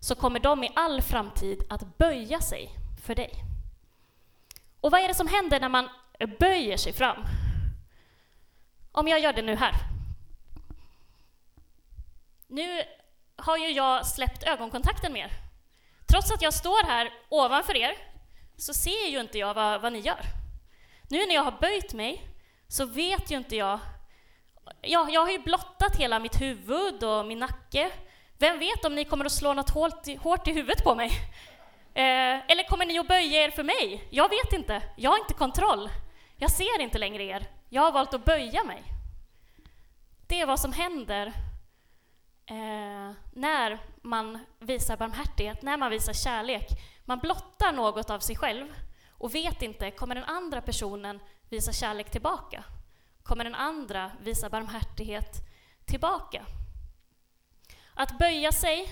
så 0.00 0.14
kommer 0.14 0.40
de 0.40 0.64
i 0.64 0.70
all 0.74 1.02
framtid 1.02 1.62
att 1.68 1.98
böja 1.98 2.40
sig 2.40 2.70
för 3.04 3.14
dig. 3.14 3.32
Och 4.80 4.90
vad 4.90 5.00
är 5.00 5.08
det 5.08 5.14
som 5.14 5.28
händer 5.28 5.60
när 5.60 5.68
man 5.68 5.88
böjer 6.38 6.76
sig 6.76 6.92
fram? 6.92 7.24
Om 8.92 9.08
jag 9.08 9.20
gör 9.20 9.32
det 9.32 9.42
nu 9.42 9.56
här. 9.56 9.74
Nu 12.50 12.82
har 13.36 13.56
ju 13.56 13.70
jag 13.70 14.06
släppt 14.06 14.42
ögonkontakten 14.42 15.12
med 15.12 15.22
er. 15.22 15.30
Trots 16.08 16.30
att 16.30 16.42
jag 16.42 16.54
står 16.54 16.86
här 16.86 17.12
ovanför 17.28 17.76
er 17.76 17.92
så 18.56 18.74
ser 18.74 19.08
ju 19.08 19.20
inte 19.20 19.38
jag 19.38 19.54
vad, 19.54 19.80
vad 19.80 19.92
ni 19.92 19.98
gör. 19.98 20.20
Nu 21.10 21.26
när 21.26 21.34
jag 21.34 21.42
har 21.42 21.60
böjt 21.60 21.92
mig 21.92 22.28
så 22.68 22.84
vet 22.84 23.30
ju 23.30 23.36
inte 23.36 23.56
jag... 23.56 23.78
Ja, 24.80 25.08
jag 25.10 25.20
har 25.20 25.30
ju 25.30 25.38
blottat 25.38 25.96
hela 25.96 26.18
mitt 26.18 26.40
huvud 26.40 27.04
och 27.04 27.26
min 27.26 27.38
nacke. 27.38 27.90
Vem 28.38 28.58
vet 28.58 28.84
om 28.84 28.94
ni 28.94 29.04
kommer 29.04 29.24
att 29.24 29.32
slå 29.32 29.52
något 29.52 29.70
hårt 29.70 30.08
i, 30.08 30.14
hårt 30.14 30.48
i 30.48 30.52
huvudet 30.52 30.84
på 30.84 30.94
mig? 30.94 31.10
Eh, 31.94 32.50
eller 32.50 32.68
kommer 32.68 32.86
ni 32.86 32.98
att 32.98 33.08
böja 33.08 33.44
er 33.44 33.50
för 33.50 33.62
mig? 33.64 34.08
Jag 34.10 34.28
vet 34.28 34.52
inte. 34.52 34.82
Jag 34.96 35.10
har 35.10 35.18
inte 35.18 35.34
kontroll. 35.34 35.90
Jag 36.36 36.50
ser 36.50 36.80
inte 36.80 36.98
längre 36.98 37.22
er. 37.22 37.46
Jag 37.68 37.82
har 37.82 37.92
valt 37.92 38.14
att 38.14 38.24
böja 38.24 38.64
mig. 38.64 38.82
Det 40.26 40.40
är 40.40 40.46
vad 40.46 40.60
som 40.60 40.72
händer 40.72 41.32
eh, 42.50 43.12
när 43.32 43.78
man 44.02 44.38
visar 44.58 44.96
barmhärtighet, 44.96 45.62
när 45.62 45.76
man 45.76 45.90
visar 45.90 46.12
kärlek. 46.12 46.68
Man 47.04 47.18
blottar 47.18 47.72
något 47.72 48.10
av 48.10 48.18
sig 48.18 48.36
själv 48.36 48.66
och 49.10 49.34
vet 49.34 49.62
inte, 49.62 49.90
kommer 49.90 50.14
den 50.14 50.24
andra 50.24 50.60
personen 50.60 51.20
visa 51.48 51.72
kärlek 51.72 52.10
tillbaka? 52.10 52.64
Kommer 53.22 53.44
den 53.44 53.54
andra 53.54 54.10
visa 54.20 54.48
barmhärtighet 54.48 55.36
tillbaka? 55.84 56.46
Att 57.94 58.18
böja 58.18 58.52
sig 58.52 58.88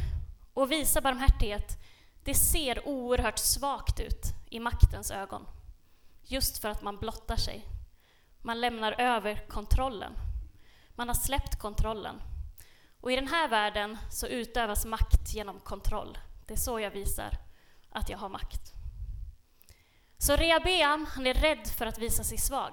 och 0.55 0.73
visa 0.73 1.01
barmhärtighet, 1.01 1.79
det 2.25 2.35
ser 2.35 2.89
oerhört 2.89 3.39
svagt 3.39 4.01
ut 4.01 4.23
i 4.51 4.61
maktens 4.61 5.11
ögon. 5.11 5.47
Just 6.23 6.59
för 6.59 6.69
att 6.69 6.83
man 6.83 6.97
blottar 6.97 7.37
sig. 7.37 7.65
Man 8.43 8.61
lämnar 8.61 9.01
över 9.01 9.49
kontrollen. 9.49 10.13
Man 10.95 11.09
har 11.09 11.15
släppt 11.15 11.59
kontrollen. 11.59 12.21
Och 13.01 13.13
i 13.13 13.17
den 13.17 13.29
här 13.29 13.49
världen 13.49 13.99
så 14.11 14.27
utövas 14.27 14.85
makt 14.85 15.35
genom 15.35 15.61
kontroll. 15.61 16.19
Det 16.47 16.55
är 16.55 16.59
så 16.59 16.81
jag 16.81 16.91
visar 16.91 17.39
att 17.91 18.09
jag 18.09 18.19
har 18.19 18.29
makt. 18.29 18.73
Så 20.19 20.37
Rehabeam, 20.37 21.07
han 21.15 21.27
är 21.27 21.35
rädd 21.35 21.69
för 21.79 21.87
att 21.87 21.99
visa 21.99 22.25
sig 22.25 22.39
svag. 22.39 22.73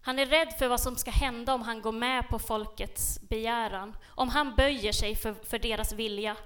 Han 0.00 0.18
är 0.18 0.26
rädd 0.26 0.54
för 0.58 0.68
vad 0.68 0.80
som 0.80 0.96
ska 0.96 1.10
hända 1.10 1.54
om 1.54 1.62
han 1.62 1.82
går 1.82 1.92
med 1.92 2.28
på 2.28 2.38
folkets 2.38 3.20
begäran, 3.20 3.96
om 4.08 4.28
han 4.28 4.54
böjer 4.54 4.92
sig 4.92 5.16
för, 5.16 5.34
för 5.34 5.58
deras 5.58 5.92
vilja, 5.92 6.36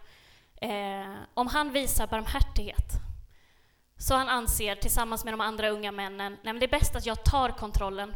eh, 0.60 1.14
om 1.34 1.46
han 1.46 1.72
visar 1.72 2.06
barmhärtighet. 2.06 2.92
Så 3.98 4.14
han 4.14 4.28
anser, 4.28 4.74
tillsammans 4.74 5.24
med 5.24 5.32
de 5.32 5.40
andra 5.40 5.68
unga 5.68 5.92
männen, 5.92 6.36
nej 6.42 6.54
det 6.54 6.66
är 6.66 6.70
bäst 6.70 6.96
att 6.96 7.06
jag 7.06 7.24
tar 7.24 7.48
kontrollen. 7.48 8.14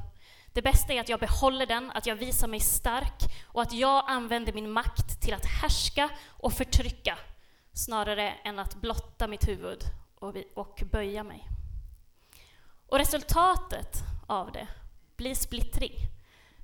Det 0.52 0.62
bästa 0.62 0.92
är 0.92 1.00
att 1.00 1.08
jag 1.08 1.20
behåller 1.20 1.66
den, 1.66 1.90
att 1.90 2.06
jag 2.06 2.16
visar 2.16 2.48
mig 2.48 2.60
stark 2.60 3.22
och 3.46 3.62
att 3.62 3.72
jag 3.72 4.04
använder 4.06 4.52
min 4.52 4.70
makt 4.70 5.20
till 5.22 5.34
att 5.34 5.46
härska 5.46 6.10
och 6.28 6.52
förtrycka 6.52 7.18
snarare 7.72 8.30
än 8.44 8.58
att 8.58 8.74
blotta 8.74 9.28
mitt 9.28 9.48
huvud 9.48 9.84
och, 10.14 10.34
och 10.54 10.82
böja 10.90 11.24
mig. 11.24 11.48
Och 12.86 12.98
resultatet 12.98 13.98
av 14.26 14.52
det 14.52 14.68
blir 15.16 15.34
splittring. 15.34 15.92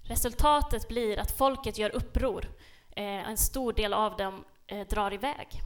Resultatet 0.03 0.89
blir 0.89 1.19
att 1.19 1.39
folket 1.39 1.79
gör 1.79 1.97
uppror. 1.97 2.49
Eh, 2.91 3.29
en 3.29 3.37
stor 3.37 3.73
del 3.73 3.93
av 3.95 4.17
dem 4.17 4.45
eh, 4.67 4.87
drar 4.87 5.15
iväg. 5.15 5.63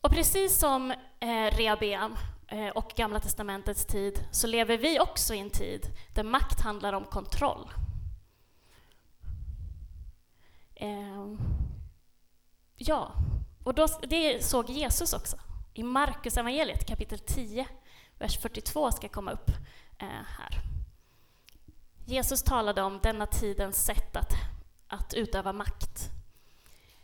Och 0.00 0.10
precis 0.10 0.58
som 0.58 0.90
eh, 1.20 1.50
Rehabeam 1.56 2.16
Eh, 2.50 2.68
och 2.68 2.92
Gamla 2.96 3.20
testamentets 3.20 3.86
tid 3.86 4.24
så 4.30 4.46
lever 4.46 4.78
vi 4.78 5.00
också 5.00 5.34
i 5.34 5.38
en 5.38 5.50
tid 5.50 5.86
där 6.14 6.22
makt 6.22 6.60
handlar 6.60 6.92
om 6.92 7.04
kontroll. 7.04 7.70
Ehm, 10.74 11.38
ja, 12.76 13.12
och 13.64 13.74
då, 13.74 13.86
det 14.02 14.44
såg 14.44 14.70
Jesus 14.70 15.12
också. 15.12 15.36
I 15.74 15.82
Markus 15.82 16.36
evangeliet 16.36 16.86
kapitel 16.86 17.18
10, 17.18 17.66
vers 18.18 18.38
42 18.38 18.92
ska 18.92 19.08
komma 19.08 19.32
upp 19.32 19.50
eh, 19.98 20.06
här. 20.08 20.62
Jesus 22.06 22.42
talade 22.42 22.82
om 22.82 23.00
denna 23.02 23.26
tidens 23.26 23.84
sätt 23.84 24.16
att, 24.16 24.32
att 24.88 25.14
utöva 25.14 25.52
makt. 25.52 26.10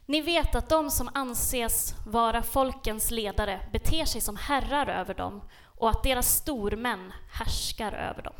Ni 0.07 0.21
vet 0.21 0.55
att 0.55 0.69
de 0.69 0.91
som 0.91 1.11
anses 1.15 1.95
vara 2.07 2.43
folkens 2.43 3.11
ledare 3.11 3.61
beter 3.73 4.05
sig 4.05 4.21
som 4.21 4.37
herrar 4.37 4.87
över 4.87 5.15
dem 5.15 5.43
och 5.65 5.91
att 5.91 6.03
deras 6.03 6.35
stormän 6.35 7.13
härskar 7.33 7.93
över 7.93 8.23
dem. 8.23 8.35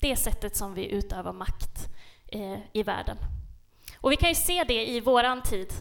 Det 0.00 0.12
är 0.12 0.16
sättet 0.16 0.56
som 0.56 0.74
vi 0.74 0.90
utövar 0.90 1.32
makt 1.32 1.88
eh, 2.26 2.58
i 2.72 2.82
världen. 2.82 3.16
Och 4.00 4.12
vi 4.12 4.16
kan 4.16 4.28
ju 4.28 4.34
se 4.34 4.64
det 4.64 4.88
i 4.88 5.00
våran 5.00 5.42
tid, 5.42 5.72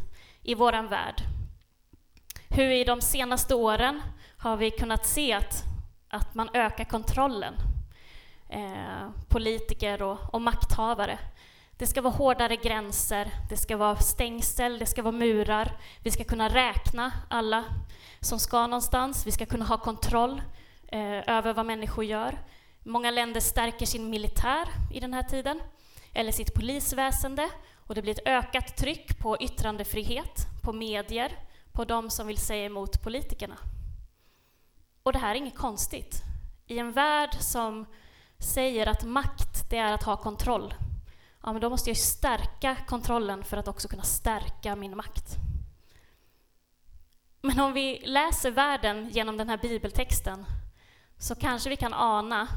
i 0.42 0.56
våran 0.56 0.88
värld. 0.88 1.22
Hur 2.50 2.70
i 2.70 2.84
de 2.84 3.02
senaste 3.02 3.56
åren 3.56 4.02
har 4.38 4.58
vi 4.58 4.72
kunnat 4.72 5.06
se 5.06 5.34
att, 5.34 5.64
att 6.10 6.36
man 6.36 6.50
ökar 6.54 6.86
kontrollen. 6.86 7.54
Eh, 8.50 9.10
politiker 9.30 10.02
och, 10.02 10.34
och 10.34 10.42
makthavare 10.42 11.20
det 11.78 11.88
ska 11.88 12.02
vara 12.02 12.14
hårdare 12.14 12.56
gränser, 12.56 13.32
det 13.50 13.58
ska 13.58 13.78
vara 13.78 13.96
stängsel, 13.96 14.80
det 14.80 14.86
ska 14.86 15.02
vara 15.02 15.12
murar. 15.12 15.78
Vi 16.04 16.12
ska 16.12 16.24
kunna 16.24 16.50
räkna 16.50 17.12
alla 17.30 17.64
som 18.20 18.40
ska 18.40 18.68
någonstans. 18.68 19.28
Vi 19.28 19.32
ska 19.32 19.46
kunna 19.46 19.66
ha 19.66 19.78
kontroll 19.78 20.42
eh, 20.88 21.30
över 21.30 21.54
vad 21.54 21.66
människor 21.66 22.06
gör. 22.06 22.40
Många 22.84 23.12
länder 23.12 23.42
stärker 23.42 23.86
sin 23.86 24.10
militär 24.10 24.68
i 24.94 25.00
den 25.00 25.14
här 25.14 25.24
tiden, 25.24 25.62
eller 26.14 26.32
sitt 26.32 26.54
polisväsende. 26.54 27.50
Och 27.88 27.96
det 27.96 28.02
blir 28.02 28.14
ett 28.14 28.28
ökat 28.28 28.78
tryck 28.78 29.20
på 29.20 29.38
yttrandefrihet, 29.40 30.48
på 30.64 30.74
medier, 30.74 31.32
på 31.72 31.86
de 31.86 32.10
som 32.10 32.28
vill 32.28 32.38
säga 32.38 32.66
emot 32.66 33.04
politikerna. 33.04 33.58
Och 35.04 35.14
det 35.14 35.20
här 35.20 35.32
är 35.32 35.36
inget 35.36 35.58
konstigt. 35.58 36.22
I 36.68 36.80
en 36.80 36.92
värld 36.92 37.36
som 37.40 37.86
säger 38.40 38.88
att 38.88 39.04
makt, 39.04 39.70
det 39.70 39.78
är 39.78 39.94
att 39.94 40.04
ha 40.04 40.18
kontroll, 40.18 40.74
ja, 41.44 41.54
men 41.54 41.62
då 41.62 41.70
måste 41.70 41.90
jag 41.90 41.98
stärka 41.98 42.78
kontrollen 42.88 43.44
för 43.44 43.58
att 43.58 43.68
också 43.68 43.88
kunna 43.88 44.04
stärka 44.04 44.76
min 44.76 44.98
makt. 44.98 45.36
Men 47.42 47.60
om 47.60 47.74
vi 47.74 48.02
läser 48.06 48.52
världen 48.52 49.10
genom 49.10 49.38
den 49.38 49.50
här 49.50 49.58
bibeltexten 49.58 50.46
så 51.18 51.36
kanske 51.36 51.70
vi 51.70 51.76
kan 51.76 51.94
ana 51.94 52.48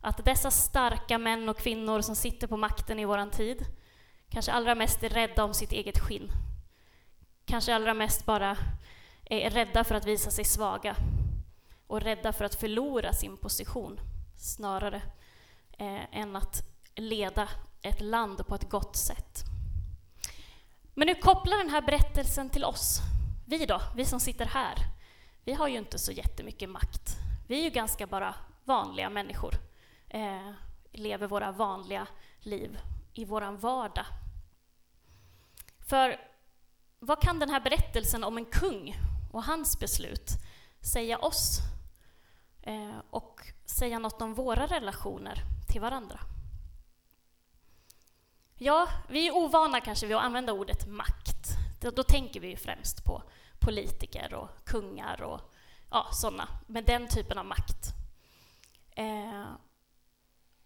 att 0.00 0.24
dessa 0.24 0.50
starka 0.50 1.18
män 1.18 1.48
och 1.48 1.58
kvinnor 1.58 2.00
som 2.00 2.16
sitter 2.16 2.46
på 2.46 2.56
makten 2.56 2.98
i 2.98 3.04
vår 3.04 3.30
tid 3.30 3.64
kanske 4.28 4.52
allra 4.52 4.74
mest 4.74 5.02
är 5.02 5.08
rädda 5.08 5.44
om 5.44 5.54
sitt 5.54 5.72
eget 5.72 5.98
skinn. 5.98 6.30
Kanske 7.44 7.74
allra 7.74 7.94
mest 7.94 8.26
bara 8.26 8.56
är 9.24 9.50
rädda 9.50 9.84
för 9.84 9.94
att 9.94 10.06
visa 10.06 10.30
sig 10.30 10.44
svaga 10.44 10.96
och 11.86 12.00
rädda 12.00 12.32
för 12.32 12.44
att 12.44 12.54
förlora 12.54 13.12
sin 13.12 13.36
position 13.36 14.00
snarare 14.36 15.02
eh, 15.78 16.18
än 16.18 16.36
att 16.36 16.62
leda 16.94 17.48
ett 17.88 18.00
land 18.00 18.46
på 18.46 18.54
ett 18.54 18.70
gott 18.70 18.96
sätt. 18.96 19.44
Men 20.94 21.06
nu 21.06 21.14
kopplar 21.14 21.58
den 21.58 21.70
här 21.70 21.82
berättelsen 21.82 22.50
till 22.50 22.64
oss. 22.64 23.00
Vi 23.46 23.66
då, 23.66 23.80
vi 23.96 24.04
som 24.04 24.20
sitter 24.20 24.44
här, 24.44 24.74
vi 25.44 25.52
har 25.52 25.68
ju 25.68 25.78
inte 25.78 25.98
så 25.98 26.12
jättemycket 26.12 26.68
makt. 26.68 27.16
Vi 27.48 27.58
är 27.58 27.64
ju 27.64 27.70
ganska 27.70 28.06
bara 28.06 28.34
vanliga 28.64 29.10
människor, 29.10 29.54
eh, 30.08 30.50
lever 30.92 31.26
våra 31.26 31.52
vanliga 31.52 32.06
liv 32.40 32.78
i 33.12 33.24
vår 33.24 33.56
vardag. 33.56 34.06
För 35.88 36.20
vad 36.98 37.22
kan 37.22 37.38
den 37.38 37.50
här 37.50 37.60
berättelsen 37.60 38.24
om 38.24 38.38
en 38.38 38.44
kung 38.44 38.96
och 39.32 39.44
hans 39.44 39.80
beslut 39.80 40.30
säga 40.80 41.18
oss 41.18 41.58
eh, 42.62 42.98
och 43.10 43.40
säga 43.64 43.98
något 43.98 44.22
om 44.22 44.34
våra 44.34 44.66
relationer 44.66 45.42
till 45.68 45.80
varandra? 45.80 46.20
Ja, 48.60 48.88
vi 49.08 49.28
är 49.28 49.36
ovana 49.36 49.80
kanske 49.80 50.06
vid 50.06 50.16
att 50.16 50.22
använda 50.22 50.52
ordet 50.52 50.86
makt. 50.86 51.48
Då, 51.80 51.90
då 51.90 52.02
tänker 52.02 52.40
vi 52.40 52.48
ju 52.48 52.56
främst 52.56 53.04
på 53.04 53.22
politiker 53.58 54.34
och 54.34 54.48
kungar 54.64 55.22
och 55.22 55.40
ja, 55.90 56.08
sådana, 56.12 56.48
med 56.66 56.84
den 56.84 57.08
typen 57.08 57.38
av 57.38 57.44
makt. 57.46 57.94
Eh, 58.90 59.44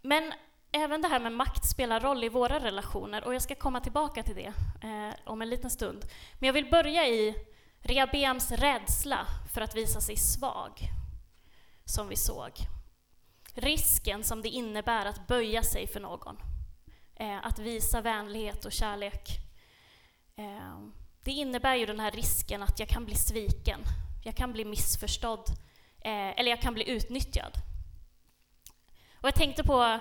men 0.02 0.32
även 0.72 1.02
det 1.02 1.08
här 1.08 1.20
med 1.20 1.32
makt 1.32 1.68
spelar 1.68 2.00
roll 2.00 2.24
i 2.24 2.28
våra 2.28 2.58
relationer 2.58 3.24
och 3.24 3.34
jag 3.34 3.42
ska 3.42 3.54
komma 3.54 3.80
tillbaka 3.80 4.22
till 4.22 4.34
det 4.34 4.52
eh, 4.88 5.14
om 5.24 5.42
en 5.42 5.50
liten 5.50 5.70
stund. 5.70 6.04
Men 6.38 6.46
jag 6.46 6.54
vill 6.54 6.70
börja 6.70 7.06
i 7.06 7.34
Rehabeams 7.78 8.52
rädsla 8.52 9.26
för 9.54 9.60
att 9.60 9.76
visa 9.76 10.00
sig 10.00 10.16
svag, 10.16 10.88
som 11.84 12.08
vi 12.08 12.16
såg. 12.16 12.52
Risken 13.54 14.24
som 14.24 14.42
det 14.42 14.48
innebär 14.48 15.06
att 15.06 15.26
böja 15.26 15.62
sig 15.62 15.86
för 15.86 16.00
någon, 16.00 16.36
eh, 17.22 17.46
att 17.46 17.58
visa 17.58 18.00
vänlighet 18.00 18.64
och 18.64 18.72
kärlek. 18.72 19.28
Eh, 20.36 20.78
det 21.24 21.30
innebär 21.30 21.74
ju 21.74 21.86
den 21.86 22.00
här 22.00 22.10
risken 22.10 22.62
att 22.62 22.78
jag 22.78 22.88
kan 22.88 23.04
bli 23.04 23.14
sviken, 23.14 23.80
jag 24.24 24.36
kan 24.36 24.52
bli 24.52 24.64
missförstådd, 24.64 25.48
eh, 26.00 26.38
eller 26.38 26.50
jag 26.50 26.60
kan 26.60 26.74
bli 26.74 26.90
utnyttjad. 26.90 27.52
Och 29.20 29.28
jag 29.28 29.34
tänkte 29.34 29.64
på 29.64 29.98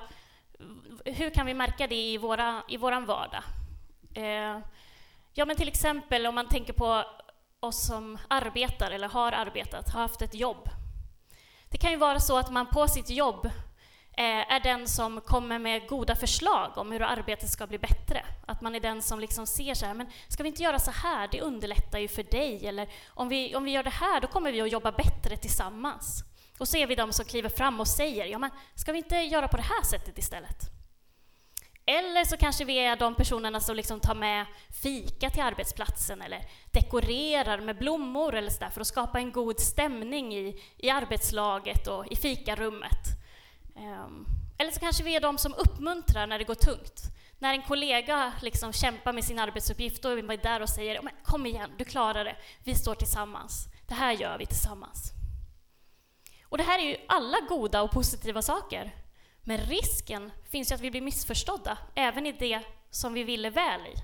hur 1.06 1.30
kan 1.30 1.46
vi 1.46 1.54
märka 1.54 1.88
det 1.88 1.96
i, 1.96 2.18
våra, 2.18 2.64
i 2.70 2.78
våran 2.78 3.06
vardag? 3.06 3.44
Eh, 4.14 4.60
ja, 5.34 5.46
men 5.46 5.56
till 5.56 5.68
exempel 5.68 6.28
om 6.28 6.36
man 6.36 6.50
tänker 6.50 6.74
på 6.74 7.04
oss 7.60 7.88
som 7.88 8.18
arbetar 8.28 8.92
eller 8.92 9.10
har 9.10 9.32
arbetat, 9.32 9.90
har 9.90 10.02
haft 10.02 10.22
ett 10.22 10.36
jobb. 10.36 10.70
Det 11.70 11.78
kan 11.78 11.92
ju 11.92 11.98
vara 11.98 12.20
så 12.20 12.38
att 12.38 12.52
man 12.52 12.66
på 12.66 12.88
sitt 12.88 13.10
jobb 13.10 13.50
Eh, 14.22 14.54
är 14.54 14.60
den 14.60 14.88
som 14.88 15.22
kommer 15.22 15.60
med 15.60 15.88
goda 15.88 16.16
förslag 16.16 16.78
om 16.78 16.92
hur 16.92 17.02
arbetet 17.02 17.50
ska 17.50 17.68
bli 17.68 17.78
bättre. 17.78 18.26
Att 18.46 18.62
man 18.62 18.76
är 18.76 18.80
den 18.80 19.02
som 19.02 19.20
liksom 19.20 19.48
ser 19.48 19.74
så 19.74 19.86
här, 19.86 19.94
men 19.94 20.08
ska 20.28 20.44
vi 20.44 20.50
inte 20.50 20.64
göra 20.64 20.80
så 20.80 20.92
här, 20.92 21.30
det 21.32 21.42
underlättar 21.42 22.00
ju 22.00 22.08
för 22.08 22.24
dig, 22.24 22.68
eller 22.68 22.90
om 23.08 23.30
vi, 23.30 23.56
om 23.56 23.64
vi 23.64 23.72
gör 23.72 23.84
det 23.84 23.90
här, 23.90 24.22
då 24.22 24.28
kommer 24.28 24.52
vi 24.52 24.62
att 24.62 24.72
jobba 24.72 24.92
bättre 24.92 25.38
tillsammans. 25.38 26.24
Och 26.58 26.68
så 26.68 26.78
är 26.78 26.88
vi 26.88 26.96
de 26.96 27.14
som 27.14 27.26
kliver 27.26 27.50
fram 27.50 27.80
och 27.80 27.88
säger, 27.88 28.26
ja 28.26 28.38
men 28.38 28.50
ska 28.76 28.92
vi 28.92 28.98
inte 28.98 29.16
göra 29.16 29.48
på 29.48 29.58
det 29.58 29.64
här 29.64 29.84
sättet 29.84 30.18
istället? 30.18 30.58
Eller 31.86 32.26
så 32.26 32.38
kanske 32.38 32.66
vi 32.66 32.78
är 32.80 32.96
de 32.96 33.16
personerna 33.16 33.60
som 33.60 33.76
liksom 33.76 34.00
tar 34.00 34.16
med 34.16 34.46
fika 34.84 35.30
till 35.30 35.42
arbetsplatsen 35.42 36.22
eller 36.22 36.42
dekorerar 36.72 37.60
med 37.60 37.78
blommor 37.78 38.36
eller 38.36 38.50
så 38.50 38.60
där 38.60 38.70
för 38.70 38.82
att 38.82 38.88
skapa 38.88 39.20
en 39.20 39.32
god 39.32 39.60
stämning 39.60 40.36
i, 40.36 40.62
i 40.78 40.90
arbetslaget 40.90 41.88
och 41.88 42.08
i 42.08 42.16
fikarummet. 42.16 43.21
Ehm, 43.82 44.26
eller 44.58 44.72
så 44.72 44.80
kanske 44.80 45.04
vi 45.04 45.16
är 45.16 45.22
de 45.22 45.38
som 45.38 45.54
uppmuntrar 45.54 46.28
när 46.28 46.40
det 46.40 46.44
går 46.44 46.56
tungt. 46.56 47.04
När 47.40 47.54
en 47.54 47.62
kollega 47.62 48.34
liksom 48.42 48.74
kämpar 48.74 49.14
med 49.14 49.24
sin 49.24 49.40
arbetsuppgift, 49.40 50.02
då 50.02 50.10
är 50.10 50.16
vi 50.16 50.38
där 50.38 50.62
och 50.62 50.70
säger 50.70 51.12
kom 51.24 51.46
igen, 51.46 51.72
du 51.78 51.86
klarar 51.86 52.26
det, 52.26 52.36
vi 52.64 52.76
står 52.76 52.96
tillsammans. 52.96 53.68
Det 53.88 53.94
här 53.94 54.12
gör 54.12 54.38
vi 54.38 54.46
tillsammans. 54.46 55.12
Och 56.44 56.58
det 56.58 56.64
här 56.64 56.80
är 56.80 56.84
ju 56.84 56.98
alla 57.08 57.38
goda 57.50 57.82
och 57.82 57.92
positiva 57.92 58.42
saker. 58.42 58.96
Men 59.44 59.58
risken 59.58 60.32
finns 60.52 60.72
ju 60.72 60.76
att 60.76 60.82
vi 60.82 60.92
blir 60.92 61.02
missförstådda, 61.02 61.78
även 61.96 62.26
i 62.26 62.32
det 62.32 62.62
som 62.90 63.14
vi 63.14 63.24
ville 63.24 63.50
väl 63.50 63.82
i. 63.82 63.96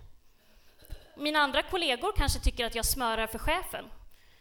Mina 1.18 1.40
andra 1.40 1.64
kollegor 1.64 2.14
kanske 2.18 2.40
tycker 2.40 2.66
att 2.66 2.76
jag 2.76 2.86
smörar 2.86 3.28
för 3.28 3.40
chefen 3.40 3.86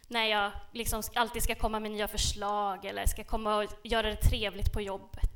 när 0.07 0.25
jag 0.25 0.51
liksom 0.71 1.03
alltid 1.15 1.43
ska 1.43 1.55
komma 1.55 1.79
med 1.79 1.91
nya 1.91 2.07
förslag 2.07 2.85
eller 2.85 3.05
ska 3.05 3.23
komma 3.23 3.55
och 3.55 3.65
göra 3.83 4.09
det 4.09 4.15
trevligt 4.15 4.73
på 4.73 4.81
jobbet. 4.81 5.31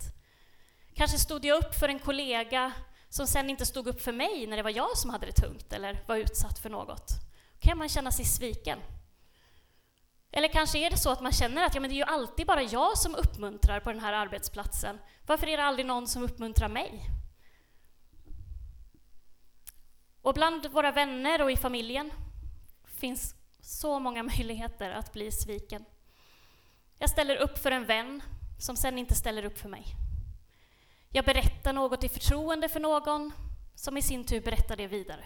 Kanske 0.93 1.17
stod 1.17 1.45
jag 1.45 1.57
upp 1.57 1.75
för 1.75 1.89
en 1.89 1.99
kollega 1.99 2.71
som 3.09 3.27
sen 3.27 3.49
inte 3.49 3.65
stod 3.65 3.87
upp 3.87 4.01
för 4.01 4.11
mig 4.11 4.47
när 4.47 4.57
det 4.57 4.63
var 4.63 4.69
jag 4.69 4.97
som 4.97 5.09
hade 5.09 5.25
det 5.25 5.31
tungt 5.31 5.73
eller 5.73 6.03
var 6.07 6.15
utsatt 6.15 6.59
för 6.59 6.69
något. 6.69 7.07
Då 7.53 7.59
kan 7.59 7.77
man 7.77 7.89
känna 7.89 8.11
sig 8.11 8.25
sviken. 8.25 8.79
Eller 10.31 10.47
kanske 10.47 10.79
är 10.79 10.89
det 10.89 10.97
så 10.97 11.09
att 11.09 11.21
man 11.21 11.31
känner 11.31 11.65
att 11.65 11.75
ja, 11.75 11.81
men 11.81 11.89
det 11.89 11.93
är 11.93 11.97
ju 11.97 12.03
alltid 12.03 12.47
bara 12.47 12.63
jag 12.63 12.97
som 12.97 13.15
uppmuntrar 13.15 13.79
på 13.79 13.91
den 13.91 14.01
här 14.01 14.13
arbetsplatsen. 14.13 14.99
Varför 15.27 15.47
är 15.47 15.57
det 15.57 15.63
aldrig 15.63 15.85
någon 15.85 16.07
som 16.07 16.23
uppmuntrar 16.23 16.69
mig? 16.69 17.05
Och 20.21 20.33
bland 20.33 20.65
våra 20.65 20.91
vänner 20.91 21.41
och 21.41 21.51
i 21.51 21.57
familjen 21.57 22.11
finns 22.85 23.35
så 23.61 23.99
många 23.99 24.23
möjligheter 24.37 24.91
att 24.91 25.13
bli 25.13 25.31
sviken. 25.31 25.85
Jag 26.97 27.09
ställer 27.09 27.35
upp 27.35 27.57
för 27.57 27.71
en 27.71 27.85
vän 27.85 28.21
som 28.59 28.75
sen 28.75 28.97
inte 28.97 29.15
ställer 29.15 29.45
upp 29.45 29.57
för 29.57 29.69
mig. 29.69 29.85
Jag 31.09 31.25
berättar 31.25 31.73
något 31.73 32.03
i 32.03 32.09
förtroende 32.09 32.69
för 32.69 32.79
någon 32.79 33.31
som 33.75 33.97
i 33.97 34.01
sin 34.01 34.25
tur 34.25 34.41
berättar 34.41 34.75
det 34.75 34.87
vidare. 34.87 35.25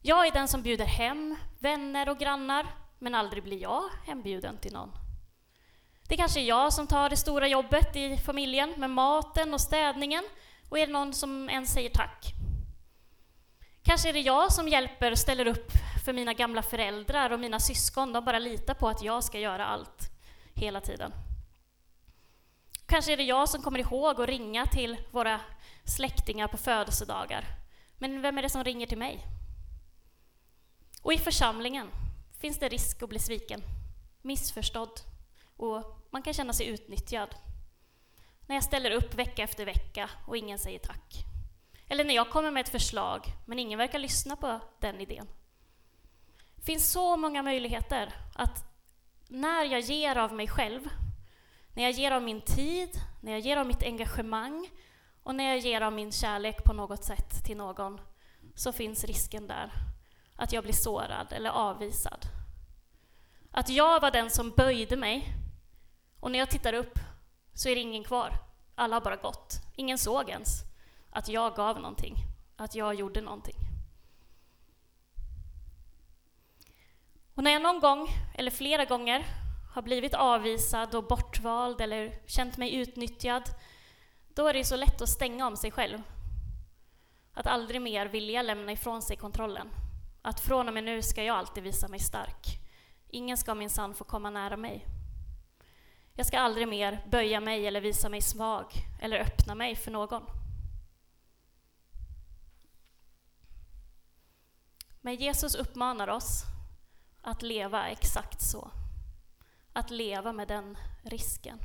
Jag 0.00 0.26
är 0.26 0.32
den 0.32 0.48
som 0.48 0.62
bjuder 0.62 0.84
hem 0.84 1.36
vänner 1.58 2.08
och 2.08 2.18
grannar 2.18 2.66
men 2.98 3.14
aldrig 3.14 3.42
blir 3.42 3.62
jag 3.62 3.82
hembjuden 4.06 4.58
till 4.58 4.72
någon. 4.72 4.92
Det 6.08 6.16
kanske 6.16 6.40
är 6.40 6.44
jag 6.44 6.72
som 6.72 6.86
tar 6.86 7.10
det 7.10 7.16
stora 7.16 7.48
jobbet 7.48 7.96
i 7.96 8.16
familjen 8.16 8.74
med 8.76 8.90
maten 8.90 9.54
och 9.54 9.60
städningen 9.60 10.24
och 10.68 10.78
är 10.78 10.86
det 10.86 10.92
någon 10.92 11.14
som 11.14 11.50
ens 11.50 11.72
säger 11.72 11.90
tack? 11.90 12.43
Kanske 13.84 14.08
är 14.08 14.12
det 14.12 14.20
jag 14.20 14.52
som 14.52 14.68
hjälper 14.68 15.12
och 15.12 15.18
ställer 15.18 15.46
upp 15.46 15.72
för 16.04 16.12
mina 16.12 16.34
gamla 16.34 16.62
föräldrar 16.62 17.30
och 17.30 17.40
mina 17.40 17.60
syskon. 17.60 18.12
De 18.12 18.24
bara 18.24 18.38
litar 18.38 18.74
på 18.74 18.88
att 18.88 19.02
jag 19.02 19.24
ska 19.24 19.38
göra 19.38 19.66
allt 19.66 20.10
hela 20.54 20.80
tiden. 20.80 21.12
Kanske 22.86 23.12
är 23.12 23.16
det 23.16 23.22
jag 23.22 23.48
som 23.48 23.62
kommer 23.62 23.78
ihåg 23.78 24.20
att 24.20 24.28
ringa 24.28 24.66
till 24.66 24.96
våra 25.10 25.40
släktingar 25.84 26.48
på 26.48 26.56
födelsedagar. 26.56 27.44
Men 27.98 28.22
vem 28.22 28.38
är 28.38 28.42
det 28.42 28.50
som 28.50 28.64
ringer 28.64 28.86
till 28.86 28.98
mig? 28.98 29.26
Och 31.02 31.12
i 31.12 31.18
församlingen, 31.18 31.90
finns 32.40 32.58
det 32.58 32.68
risk 32.68 33.02
att 33.02 33.08
bli 33.08 33.18
sviken, 33.18 33.62
missförstådd 34.22 35.00
och 35.56 36.06
man 36.10 36.22
kan 36.22 36.34
känna 36.34 36.52
sig 36.52 36.66
utnyttjad. 36.66 37.34
När 38.46 38.56
jag 38.56 38.64
ställer 38.64 38.90
upp 38.90 39.14
vecka 39.14 39.42
efter 39.42 39.64
vecka 39.64 40.10
och 40.26 40.36
ingen 40.36 40.58
säger 40.58 40.78
tack. 40.78 41.23
Eller 41.94 42.04
när 42.04 42.14
jag 42.14 42.30
kommer 42.30 42.50
med 42.50 42.60
ett 42.60 42.68
förslag, 42.68 43.32
men 43.44 43.58
ingen 43.58 43.78
verkar 43.78 43.98
lyssna 43.98 44.36
på 44.36 44.60
den 44.80 45.00
idén. 45.00 45.28
Det 46.56 46.62
finns 46.62 46.90
så 46.90 47.16
många 47.16 47.42
möjligheter 47.42 48.14
att 48.34 48.64
när 49.28 49.64
jag 49.64 49.80
ger 49.80 50.16
av 50.16 50.32
mig 50.32 50.48
själv, 50.48 50.88
när 51.74 51.82
jag 51.82 51.92
ger 51.92 52.10
av 52.10 52.22
min 52.22 52.40
tid, 52.40 53.00
när 53.20 53.32
jag 53.32 53.40
ger 53.40 53.56
av 53.56 53.66
mitt 53.66 53.82
engagemang 53.82 54.70
och 55.22 55.34
när 55.34 55.44
jag 55.44 55.58
ger 55.58 55.80
av 55.80 55.92
min 55.92 56.12
kärlek 56.12 56.64
på 56.64 56.72
något 56.72 57.04
sätt 57.04 57.44
till 57.44 57.56
någon, 57.56 58.00
så 58.54 58.72
finns 58.72 59.04
risken 59.04 59.46
där 59.46 59.72
att 60.36 60.52
jag 60.52 60.64
blir 60.64 60.74
sårad 60.74 61.32
eller 61.32 61.50
avvisad. 61.50 62.26
Att 63.50 63.68
jag 63.68 64.00
var 64.00 64.10
den 64.10 64.30
som 64.30 64.50
böjde 64.50 64.96
mig 64.96 65.28
och 66.20 66.30
när 66.30 66.38
jag 66.38 66.50
tittar 66.50 66.72
upp 66.72 66.98
så 67.52 67.68
är 67.68 67.74
det 67.74 67.80
ingen 67.80 68.04
kvar. 68.04 68.32
Alla 68.74 68.96
har 68.96 69.00
bara 69.00 69.16
gått. 69.16 69.60
Ingen 69.76 69.98
såg 69.98 70.28
ens 70.30 70.73
att 71.14 71.28
jag 71.28 71.56
gav 71.56 71.80
någonting, 71.80 72.16
att 72.56 72.74
jag 72.74 72.94
gjorde 72.94 73.20
någonting. 73.20 73.56
Och 77.34 77.44
när 77.44 77.50
jag 77.50 77.62
någon 77.62 77.80
gång, 77.80 78.08
eller 78.34 78.50
flera 78.50 78.84
gånger, 78.84 79.24
har 79.74 79.82
blivit 79.82 80.14
avvisad 80.14 80.94
och 80.94 81.06
bortvald 81.06 81.80
eller 81.80 82.18
känt 82.26 82.56
mig 82.56 82.74
utnyttjad, 82.74 83.42
då 84.28 84.46
är 84.46 84.54
det 84.54 84.64
så 84.64 84.76
lätt 84.76 85.02
att 85.02 85.08
stänga 85.08 85.46
om 85.46 85.56
sig 85.56 85.70
själv. 85.70 86.02
Att 87.32 87.46
aldrig 87.46 87.82
mer 87.82 88.06
vilja 88.06 88.42
lämna 88.42 88.72
ifrån 88.72 89.02
sig 89.02 89.16
kontrollen. 89.16 89.68
Att 90.22 90.40
från 90.40 90.68
och 90.68 90.74
med 90.74 90.84
nu 90.84 91.02
ska 91.02 91.22
jag 91.22 91.36
alltid 91.36 91.64
visa 91.64 91.88
mig 91.88 92.00
stark. 92.00 92.46
Ingen 93.08 93.36
ska 93.36 93.54
minsann 93.54 93.94
få 93.94 94.04
komma 94.04 94.30
nära 94.30 94.56
mig. 94.56 94.86
Jag 96.14 96.26
ska 96.26 96.38
aldrig 96.38 96.68
mer 96.68 97.04
böja 97.10 97.40
mig 97.40 97.66
eller 97.66 97.80
visa 97.80 98.08
mig 98.08 98.20
svag 98.20 98.72
eller 99.00 99.20
öppna 99.20 99.54
mig 99.54 99.76
för 99.76 99.90
någon. 99.90 100.43
Men 105.04 105.14
Jesus 105.14 105.54
uppmanar 105.54 106.08
oss 106.08 106.42
att 107.22 107.42
leva 107.42 107.88
exakt 107.88 108.42
så. 108.42 108.70
Att 109.72 109.90
leva 109.90 110.32
med 110.32 110.48
den 110.48 110.78
risken. 111.02 111.58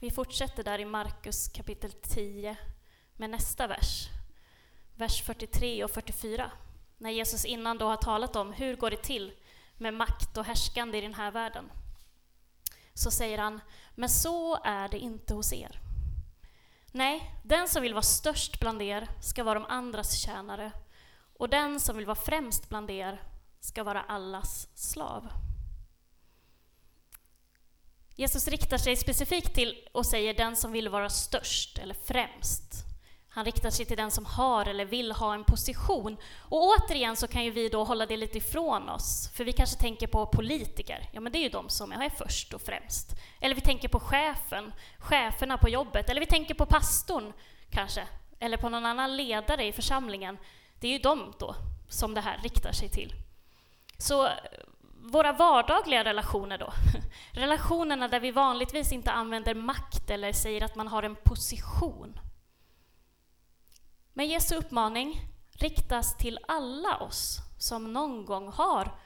Vi 0.00 0.10
fortsätter 0.10 0.64
där 0.64 0.78
i 0.78 0.84
Markus 0.84 1.48
kapitel 1.48 1.92
10 1.92 2.56
med 3.16 3.30
nästa 3.30 3.66
vers 3.66 4.08
vers 4.94 5.22
43 5.22 5.84
och 5.84 5.90
44. 5.90 6.50
När 6.98 7.10
Jesus 7.10 7.44
innan 7.44 7.78
då 7.78 7.86
har 7.86 7.96
talat 7.96 8.36
om 8.36 8.52
hur 8.52 8.76
går 8.76 8.90
det 8.90 9.02
till 9.02 9.32
med 9.76 9.94
makt 9.94 10.36
och 10.36 10.44
härskande 10.44 10.98
i 10.98 11.00
den 11.00 11.14
här 11.14 11.30
världen. 11.30 11.70
Så 12.94 13.10
säger 13.10 13.38
han, 13.38 13.60
men 13.94 14.08
så 14.08 14.62
är 14.64 14.88
det 14.88 14.98
inte 14.98 15.34
hos 15.34 15.52
er. 15.52 15.83
Nej, 16.96 17.34
den 17.42 17.68
som 17.68 17.82
vill 17.82 17.94
vara 17.94 18.02
störst 18.02 18.60
bland 18.60 18.82
er 18.82 19.08
ska 19.20 19.44
vara 19.44 19.58
de 19.58 19.66
andras 19.68 20.18
tjänare 20.18 20.72
och 21.38 21.48
den 21.48 21.80
som 21.80 21.96
vill 21.96 22.06
vara 22.06 22.16
främst 22.16 22.68
bland 22.68 22.90
er 22.90 23.22
ska 23.60 23.84
vara 23.84 24.02
allas 24.02 24.68
slav. 24.74 25.28
Jesus 28.14 28.48
riktar 28.48 28.78
sig 28.78 28.96
specifikt 28.96 29.54
till 29.54 29.88
och 29.92 30.06
säger 30.06 30.34
den 30.34 30.56
som 30.56 30.72
vill 30.72 30.88
vara 30.88 31.10
störst 31.10 31.78
eller 31.78 31.94
främst. 31.94 32.84
Han 33.34 33.44
riktar 33.44 33.70
sig 33.70 33.86
till 33.86 33.96
den 33.96 34.10
som 34.10 34.26
har 34.26 34.68
eller 34.68 34.84
vill 34.84 35.12
ha 35.12 35.34
en 35.34 35.44
position. 35.44 36.16
Och 36.38 36.62
återigen 36.62 37.16
så 37.16 37.28
kan 37.28 37.44
ju 37.44 37.50
vi 37.50 37.68
då 37.68 37.84
hålla 37.84 38.06
det 38.06 38.16
lite 38.16 38.38
ifrån 38.38 38.88
oss, 38.88 39.30
för 39.34 39.44
vi 39.44 39.52
kanske 39.52 39.80
tänker 39.80 40.06
på 40.06 40.26
politiker. 40.26 41.08
Ja, 41.12 41.20
men 41.20 41.32
det 41.32 41.38
är 41.38 41.42
ju 41.42 41.48
de 41.48 41.68
som 41.68 41.92
är 41.92 42.10
först 42.10 42.54
och 42.54 42.62
främst. 42.62 43.14
Eller 43.40 43.54
vi 43.54 43.60
tänker 43.60 43.88
på 43.88 44.00
chefen, 44.00 44.72
cheferna 44.98 45.58
på 45.58 45.68
jobbet, 45.68 46.10
eller 46.10 46.20
vi 46.20 46.26
tänker 46.26 46.54
på 46.54 46.66
pastorn 46.66 47.32
kanske, 47.70 48.06
eller 48.38 48.56
på 48.56 48.68
någon 48.68 48.86
annan 48.86 49.16
ledare 49.16 49.64
i 49.64 49.72
församlingen. 49.72 50.38
Det 50.80 50.88
är 50.88 50.92
ju 50.92 50.98
de 50.98 51.32
då 51.38 51.54
som 51.88 52.14
det 52.14 52.20
här 52.20 52.40
riktar 52.42 52.72
sig 52.72 52.88
till. 52.88 53.12
Så 53.98 54.28
våra 55.02 55.32
vardagliga 55.32 56.04
relationer 56.04 56.58
då, 56.58 56.72
relationerna 57.32 58.08
där 58.08 58.20
vi 58.20 58.30
vanligtvis 58.30 58.92
inte 58.92 59.10
använder 59.10 59.54
makt 59.54 60.10
eller 60.10 60.32
säger 60.32 60.64
att 60.64 60.76
man 60.76 60.88
har 60.88 61.02
en 61.02 61.16
position. 61.24 62.18
Men 64.14 64.26
Jesu 64.26 64.54
uppmaning 64.56 65.20
riktas 65.52 66.16
till 66.16 66.38
alla 66.48 66.98
oss 66.98 67.38
som 67.58 67.92
någon 67.92 68.24
gång 68.24 68.48
har 68.48 68.98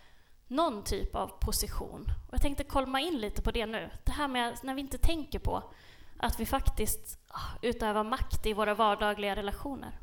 någon 0.47 0.85
typ 0.85 1.15
av 1.15 1.29
position. 1.29 2.07
Och 2.29 2.35
jag 2.35 2.43
tänkte 2.43 2.65
kolma 2.65 3.01
in 3.01 3.19
lite 3.19 3.43
på 3.43 3.51
det 3.51 3.67
nu. 3.67 3.91
Det 4.05 4.13
här 4.13 4.29
med 4.29 4.59
när 4.63 4.75
vi 4.75 4.81
inte 4.81 4.99
tänker 4.99 5.39
på 5.39 5.73
att 6.19 6.41
vi 6.41 6.47
faktiskt 6.47 7.19
ah, 7.29 7.59
utövar 7.63 8.05
makt 8.05 8.47
i 8.47 8.53
våra 8.53 8.75
vardagliga 8.75 9.37
relationer. 9.37 9.99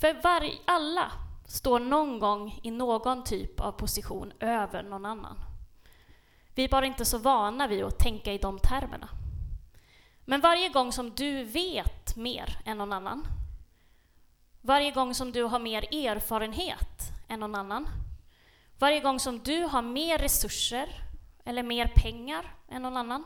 För 0.00 0.22
var, 0.22 0.50
alla 0.64 1.12
står 1.46 1.78
någon 1.78 2.18
gång 2.18 2.60
i 2.62 2.70
någon 2.70 3.24
typ 3.24 3.60
av 3.60 3.72
position 3.72 4.32
över 4.40 4.82
någon 4.82 5.06
annan. 5.06 5.38
Vi 6.54 6.64
är 6.64 6.68
bara 6.68 6.86
inte 6.86 7.04
så 7.04 7.18
vana 7.18 7.66
vid 7.66 7.84
att 7.84 7.98
tänka 7.98 8.32
i 8.32 8.38
de 8.38 8.58
termerna. 8.58 9.08
Men 10.24 10.40
varje 10.40 10.68
gång 10.68 10.92
som 10.92 11.10
du 11.10 11.44
vet 11.44 12.16
mer 12.16 12.58
än 12.64 12.78
någon 12.78 12.92
annan, 12.92 13.26
varje 14.60 14.90
gång 14.90 15.14
som 15.14 15.32
du 15.32 15.42
har 15.42 15.58
mer 15.58 15.94
erfarenhet 15.94 17.12
än 17.28 17.40
någon 17.40 17.54
annan, 17.54 17.88
varje 18.78 19.00
gång 19.00 19.20
som 19.20 19.38
du 19.38 19.62
har 19.62 19.82
mer 19.82 20.18
resurser 20.18 20.88
eller 21.44 21.62
mer 21.62 21.92
pengar 21.94 22.54
än 22.68 22.82
någon 22.82 22.96
annan, 22.96 23.24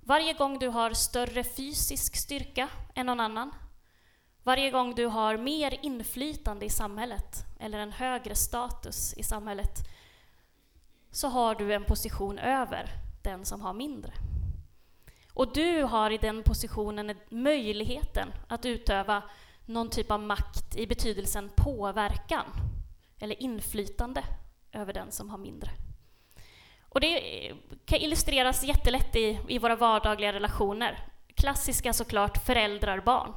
varje 0.00 0.32
gång 0.32 0.58
du 0.58 0.68
har 0.68 0.92
större 0.92 1.44
fysisk 1.44 2.16
styrka 2.16 2.68
än 2.94 3.06
någon 3.06 3.20
annan, 3.20 3.54
varje 4.42 4.70
gång 4.70 4.94
du 4.94 5.06
har 5.06 5.36
mer 5.36 5.78
inflytande 5.82 6.66
i 6.66 6.70
samhället 6.70 7.44
eller 7.60 7.78
en 7.78 7.92
högre 7.92 8.34
status 8.34 9.14
i 9.14 9.22
samhället. 9.22 9.78
Så 11.10 11.28
har 11.28 11.54
du 11.54 11.74
en 11.74 11.84
position 11.84 12.38
över 12.38 12.90
den 13.22 13.44
som 13.44 13.60
har 13.60 13.72
mindre. 13.72 14.12
Och 15.34 15.52
du 15.52 15.82
har 15.82 16.10
i 16.10 16.18
den 16.18 16.42
positionen 16.42 17.16
möjligheten 17.28 18.28
att 18.48 18.66
utöva 18.66 19.22
någon 19.72 19.90
typ 19.90 20.10
av 20.10 20.20
makt 20.20 20.76
i 20.76 20.86
betydelsen 20.86 21.50
påverkan 21.56 22.44
eller 23.20 23.42
inflytande 23.42 24.24
över 24.72 24.92
den 24.92 25.12
som 25.12 25.30
har 25.30 25.38
mindre. 25.38 25.70
Och 26.88 27.00
det 27.00 27.20
kan 27.84 27.98
illustreras 27.98 28.64
jättelätt 28.64 29.16
i, 29.16 29.38
i 29.48 29.58
våra 29.58 29.76
vardagliga 29.76 30.32
relationer. 30.32 30.98
Klassiska 31.34 31.92
såklart 31.92 32.46
föräldrar-barn. 32.46 33.32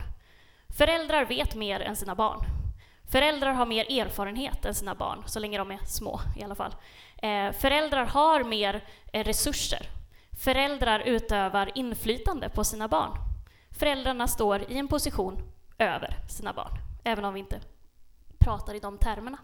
Föräldrar 0.77 1.25
vet 1.25 1.55
mer 1.55 1.79
än 1.79 1.95
sina 1.95 2.15
barn. 2.15 2.39
Föräldrar 3.11 3.53
har 3.53 3.65
mer 3.65 3.99
erfarenhet 4.01 4.65
än 4.65 4.75
sina 4.75 4.95
barn, 4.95 5.23
så 5.25 5.39
länge 5.39 5.57
de 5.57 5.71
är 5.71 5.79
små 5.85 6.19
i 6.37 6.43
alla 6.43 6.55
fall. 6.55 6.75
Eh, 7.17 7.51
föräldrar 7.51 8.05
har 8.05 8.43
mer 8.43 8.83
eh, 9.13 9.23
resurser. 9.23 9.89
Föräldrar 10.43 10.99
utövar 10.99 11.71
inflytande 11.75 12.49
på 12.49 12.63
sina 12.63 12.87
barn. 12.87 13.11
Föräldrarna 13.79 14.27
står 14.27 14.71
i 14.71 14.77
en 14.77 14.87
position 14.87 15.54
över 15.77 16.15
sina 16.29 16.53
barn, 16.53 16.71
även 17.03 17.25
om 17.25 17.33
vi 17.33 17.39
inte 17.39 17.59
pratar 18.39 18.73
i 18.73 18.79
de 18.79 18.97
termerna. 18.97 19.37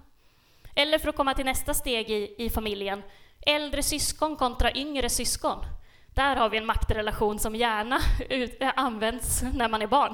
Eller 0.75 0.99
för 0.99 1.09
att 1.09 1.15
komma 1.15 1.33
till 1.33 1.45
nästa 1.45 1.73
steg 1.73 2.09
i, 2.09 2.35
i 2.37 2.49
familjen, 2.49 3.03
äldre 3.41 3.83
syskon 3.83 4.35
kontra 4.35 4.71
yngre 4.73 5.09
syskon. 5.09 5.65
Där 6.13 6.35
har 6.35 6.49
vi 6.49 6.57
en 6.57 6.65
maktrelation 6.65 7.39
som 7.39 7.55
gärna 7.55 7.99
ut, 8.29 8.61
äh, 8.61 8.71
används 8.75 9.43
när 9.53 9.69
man 9.69 9.81
är 9.81 9.87
barn. 9.87 10.13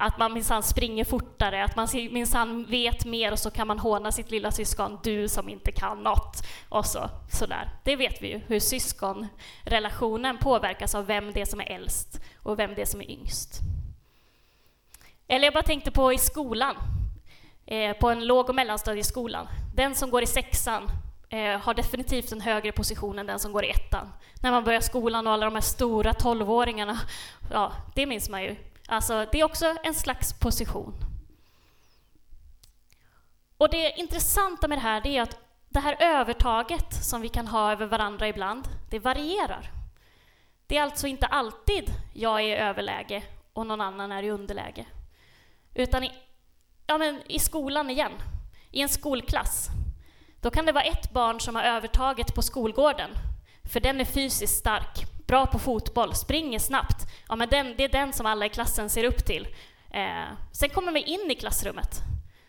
Att 0.00 0.18
man 0.18 0.32
minsann 0.32 0.62
springer 0.62 1.04
fortare, 1.04 1.64
att 1.64 1.76
man 1.76 1.88
minsann 2.10 2.64
vet 2.64 3.04
mer 3.04 3.32
och 3.32 3.38
så 3.38 3.50
kan 3.50 3.66
man 3.66 3.78
håna 3.78 4.12
sitt 4.12 4.30
lilla 4.30 4.50
syskon, 4.50 4.98
du 5.02 5.28
som 5.28 5.48
inte 5.48 5.72
kan 5.72 6.02
något. 6.02 6.46
Och 6.68 6.86
så, 6.86 7.10
sådär. 7.30 7.70
Det 7.84 7.96
vet 7.96 8.22
vi 8.22 8.28
ju, 8.28 8.40
hur 8.46 8.60
syskonrelationen 8.60 10.38
påverkas 10.38 10.94
av 10.94 11.06
vem 11.06 11.32
det 11.32 11.40
är 11.40 11.44
som 11.44 11.60
är 11.60 11.70
äldst 11.72 12.20
och 12.42 12.58
vem 12.58 12.74
det 12.74 12.82
är 12.82 12.86
som 12.86 13.00
är 13.00 13.10
yngst. 13.10 13.60
Eller 15.28 15.44
jag 15.44 15.54
bara 15.54 15.62
tänkte 15.62 15.90
på 15.90 16.12
i 16.12 16.18
skolan, 16.18 16.76
eh, 17.66 17.96
på 17.96 18.10
en 18.10 18.26
låg 18.26 18.48
och 18.48 18.54
mellanstadieskolan. 18.54 19.48
Den 19.74 19.94
som 19.94 20.10
går 20.10 20.22
i 20.22 20.26
sexan 20.26 20.90
eh, 21.28 21.60
har 21.60 21.74
definitivt 21.74 22.32
en 22.32 22.40
högre 22.40 22.72
position 22.72 23.18
än 23.18 23.26
den 23.26 23.38
som 23.38 23.52
går 23.52 23.64
i 23.64 23.70
ettan. 23.70 24.12
När 24.42 24.50
man 24.50 24.64
börjar 24.64 24.80
skolan 24.80 25.26
och 25.26 25.32
alla 25.32 25.44
de 25.44 25.54
här 25.54 25.62
stora 25.62 26.14
tolvåringarna, 26.14 27.00
ja, 27.52 27.72
det 27.94 28.06
minns 28.06 28.28
man 28.28 28.42
ju. 28.42 28.56
Alltså, 28.86 29.26
det 29.32 29.40
är 29.40 29.44
också 29.44 29.76
en 29.82 29.94
slags 29.94 30.32
position. 30.32 30.94
Och 33.56 33.70
det 33.70 33.98
intressanta 33.98 34.68
med 34.68 34.78
det 34.78 34.82
här 34.82 35.06
är 35.06 35.22
att 35.22 35.36
det 35.68 35.80
här 35.80 35.96
övertaget 36.00 37.04
som 37.04 37.20
vi 37.20 37.28
kan 37.28 37.46
ha 37.46 37.72
över 37.72 37.86
varandra 37.86 38.28
ibland, 38.28 38.68
det 38.90 38.98
varierar. 38.98 39.70
Det 40.66 40.76
är 40.76 40.82
alltså 40.82 41.06
inte 41.06 41.26
alltid 41.26 41.90
jag 42.12 42.40
är 42.40 42.44
i 42.44 42.56
överläge 42.56 43.22
och 43.52 43.66
någon 43.66 43.80
annan 43.80 44.12
är 44.12 44.22
i 44.22 44.30
underläge. 44.30 44.86
Utan 45.74 46.04
i, 46.04 46.12
ja 46.86 46.98
men 46.98 47.22
i 47.28 47.38
skolan 47.38 47.90
igen, 47.90 48.12
i 48.70 48.80
en 48.80 48.88
skolklass, 48.88 49.68
då 50.40 50.50
kan 50.50 50.66
det 50.66 50.72
vara 50.72 50.84
ett 50.84 51.12
barn 51.12 51.40
som 51.40 51.54
har 51.54 51.62
övertaget 51.62 52.34
på 52.34 52.42
skolgården, 52.42 53.10
för 53.64 53.80
den 53.80 54.00
är 54.00 54.04
fysiskt 54.04 54.58
stark, 54.58 55.26
bra 55.26 55.46
på 55.46 55.58
fotboll, 55.58 56.14
springer 56.14 56.58
snabbt. 56.58 57.06
Ja, 57.28 57.36
men 57.36 57.48
den, 57.48 57.74
det 57.76 57.84
är 57.84 57.88
den 57.88 58.12
som 58.12 58.26
alla 58.26 58.46
i 58.46 58.48
klassen 58.48 58.90
ser 58.90 59.04
upp 59.04 59.26
till. 59.26 59.48
Eh, 59.90 60.24
sen 60.52 60.68
kommer 60.68 60.92
vi 60.92 61.02
in 61.02 61.30
i 61.30 61.34
klassrummet. 61.34 62.00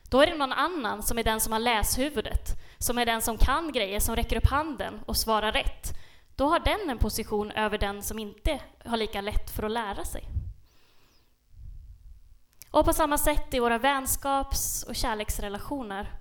Då 0.09 0.21
är 0.21 0.27
det 0.27 0.37
någon 0.37 0.53
annan 0.53 1.03
som 1.03 1.17
är 1.17 1.23
den 1.23 1.39
som 1.39 1.53
har 1.53 1.59
läshuvudet, 1.59 2.59
som 2.77 2.97
är 2.97 3.05
den 3.05 3.21
som 3.21 3.37
kan 3.37 3.71
grejer, 3.71 3.99
som 3.99 4.15
räcker 4.15 4.37
upp 4.37 4.49
handen 4.49 4.99
och 5.05 5.17
svarar 5.17 5.51
rätt. 5.51 5.93
Då 6.35 6.47
har 6.47 6.59
den 6.59 6.89
en 6.89 6.97
position 6.97 7.51
över 7.51 7.77
den 7.77 8.03
som 8.03 8.19
inte 8.19 8.59
har 8.85 8.97
lika 8.97 9.21
lätt 9.21 9.49
för 9.49 9.63
att 9.63 9.71
lära 9.71 10.05
sig. 10.05 10.23
Och 12.71 12.85
på 12.85 12.93
samma 12.93 13.17
sätt 13.17 13.53
i 13.53 13.59
våra 13.59 13.77
vänskaps 13.77 14.83
och 14.83 14.95
kärleksrelationer. 14.95 16.11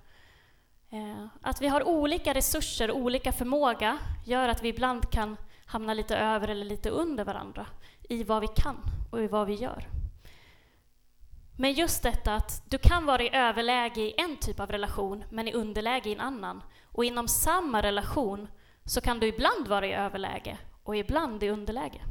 Eh, 0.89 1.25
att 1.41 1.61
vi 1.61 1.67
har 1.67 1.87
olika 1.87 2.33
resurser, 2.33 2.91
olika 2.91 3.31
förmåga, 3.31 3.97
gör 4.25 4.49
att 4.49 4.63
vi 4.63 4.67
ibland 4.67 5.11
kan 5.11 5.37
hamna 5.65 5.93
lite 5.93 6.17
över 6.17 6.47
eller 6.47 6.65
lite 6.65 6.89
under 6.89 7.25
varandra 7.25 7.65
i 8.09 8.23
vad 8.23 8.41
vi 8.41 8.47
kan 8.47 8.77
och 9.11 9.21
i 9.21 9.27
vad 9.27 9.47
vi 9.47 9.53
gör. 9.53 9.87
Men 11.57 11.73
just 11.73 12.03
detta 12.03 12.35
att 12.35 12.63
du 12.69 12.77
kan 12.77 13.05
vara 13.05 13.23
i 13.23 13.35
överläge 13.35 14.01
i 14.01 14.13
en 14.17 14.37
typ 14.37 14.59
av 14.59 14.71
relation, 14.71 15.23
men 15.29 15.47
i 15.47 15.53
underläge 15.53 16.09
i 16.09 16.13
en 16.13 16.19
annan. 16.19 16.63
Och 16.83 17.05
inom 17.05 17.27
samma 17.27 17.81
relation 17.83 18.47
så 18.85 19.01
kan 19.01 19.19
du 19.19 19.27
ibland 19.27 19.67
vara 19.67 19.87
i 19.87 19.93
överläge 19.93 20.57
och 20.83 20.95
ibland 20.95 21.43
i 21.43 21.49
underläge. 21.49 22.01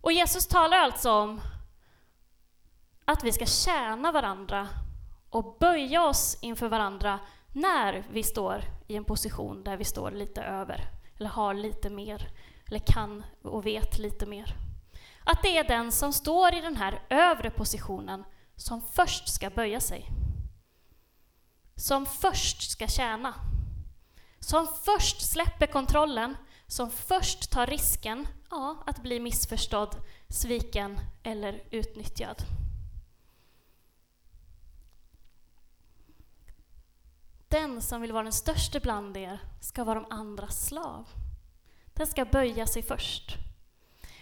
Och 0.00 0.12
Jesus 0.12 0.46
talar 0.46 0.78
alltså 0.78 1.12
om 1.12 1.40
att 3.04 3.24
vi 3.24 3.32
ska 3.32 3.46
tjäna 3.46 4.12
varandra 4.12 4.68
och 5.30 5.56
böja 5.60 6.04
oss 6.04 6.38
inför 6.40 6.68
varandra 6.68 7.18
när 7.52 8.04
vi 8.10 8.22
står 8.22 8.64
i 8.86 8.96
en 8.96 9.04
position 9.04 9.64
där 9.64 9.76
vi 9.76 9.84
står 9.84 10.10
lite 10.10 10.42
över, 10.42 10.90
eller 11.18 11.30
har 11.30 11.54
lite 11.54 11.90
mer, 11.90 12.28
eller 12.66 12.78
kan 12.78 13.24
och 13.42 13.66
vet 13.66 13.98
lite 13.98 14.26
mer. 14.26 14.54
Att 15.24 15.42
det 15.42 15.58
är 15.58 15.64
den 15.64 15.92
som 15.92 16.12
står 16.12 16.54
i 16.54 16.60
den 16.60 16.76
här 16.76 17.02
övre 17.10 17.50
positionen 17.50 18.24
som 18.56 18.82
först 18.82 19.28
ska 19.34 19.50
böja 19.50 19.80
sig. 19.80 20.08
Som 21.76 22.06
först 22.06 22.70
ska 22.70 22.86
tjäna. 22.86 23.34
Som 24.40 24.68
först 24.84 25.30
släpper 25.30 25.66
kontrollen, 25.66 26.36
som 26.66 26.90
först 26.90 27.50
tar 27.50 27.66
risken 27.66 28.28
ja, 28.50 28.82
att 28.86 29.02
bli 29.02 29.20
missförstådd, 29.20 29.96
sviken 30.28 31.00
eller 31.22 31.62
utnyttjad. 31.70 32.42
Den 37.52 37.82
som 37.82 38.00
vill 38.00 38.12
vara 38.12 38.22
den 38.22 38.32
största 38.32 38.80
bland 38.80 39.16
er 39.16 39.38
ska 39.60 39.84
vara 39.84 40.00
de 40.00 40.06
andras 40.10 40.66
slav. 40.66 41.08
Den 41.94 42.06
ska 42.06 42.24
böja 42.24 42.66
sig 42.66 42.82
först. 42.82 43.36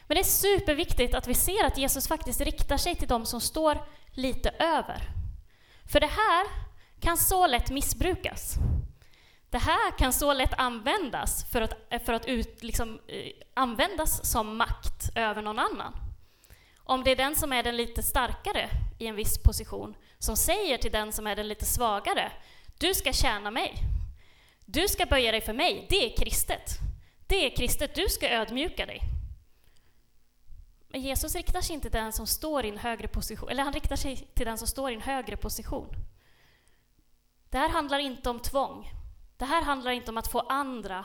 Men 0.07 0.15
det 0.15 0.21
är 0.21 0.25
superviktigt 0.25 1.15
att 1.15 1.27
vi 1.27 1.35
ser 1.35 1.65
att 1.65 1.79
Jesus 1.79 2.09
faktiskt 2.09 2.41
riktar 2.41 2.77
sig 2.77 2.95
till 2.95 3.09
de 3.09 3.27
som 3.27 3.41
står 3.41 3.79
lite 4.13 4.51
över. 4.51 5.03
För 5.93 6.01
det 6.01 6.07
här 6.07 6.47
kan 7.01 7.17
så 7.17 7.47
lätt 7.47 7.71
missbrukas. 7.71 8.55
Det 9.51 9.59
här 9.59 9.99
kan 9.99 10.13
så 10.13 10.33
lätt 10.33 10.55
användas 10.55 11.45
för 11.53 11.63
att, 11.63 12.05
för 12.07 12.13
att 12.13 12.27
ut, 12.27 12.63
liksom, 12.63 13.01
eh, 13.07 13.33
användas 13.55 14.31
som 14.31 14.57
makt 14.57 15.11
över 15.15 15.43
någon 15.43 15.59
annan. 15.59 15.93
Om 16.79 17.05
det 17.05 17.11
är 17.11 17.17
den 17.17 17.37
som 17.37 17.53
är 17.53 17.63
den 17.63 17.77
lite 17.77 18.03
starkare 18.03 18.69
i 18.99 19.07
en 19.07 19.17
viss 19.17 19.39
position 19.39 19.95
som 20.19 20.37
säger 20.37 20.79
till 20.79 20.93
den 20.93 21.13
som 21.13 21.27
är 21.27 21.37
den 21.37 21.49
lite 21.49 21.65
svagare, 21.65 22.33
du 22.81 22.95
ska 22.95 23.13
tjäna 23.13 23.51
mig. 23.51 23.75
Du 24.65 24.89
ska 24.89 25.07
böja 25.07 25.33
dig 25.33 25.41
för 25.41 25.53
mig, 25.53 25.87
det 25.91 25.97
är 25.97 26.17
kristet. 26.17 26.79
Det 27.27 27.47
är 27.47 27.57
kristet, 27.57 27.95
du 27.95 28.09
ska 28.09 28.29
ödmjuka 28.29 28.87
dig. 28.87 29.01
Men 30.89 31.01
Jesus 31.01 31.35
riktar 31.35 31.61
sig 31.61 31.75
inte 31.75 31.91
till 31.91 32.01
den 32.01 32.13
som 32.13 32.27
står 32.27 32.65
i 32.65 32.69
en 32.69 32.79
högre 32.79 33.09
position, 33.09 33.49
eller 33.49 33.63
han 33.63 33.73
riktar 33.73 33.97
sig 33.97 34.17
till 34.17 34.47
den 34.47 34.59
som 34.59 34.69
står 34.69 34.91
i 34.91 34.95
en 34.95 35.01
högre 35.01 35.37
position. 35.37 35.95
Det 37.51 37.59
här 37.59 37.69
handlar 37.69 37.99
inte 37.99 38.31
om 38.31 38.41
tvång. 38.41 38.91
Det 39.37 39.45
här 39.45 39.63
handlar 39.63 39.91
inte 39.91 40.11
om 40.11 40.19
att 40.19 40.33
få 40.33 40.41
andra 40.41 41.05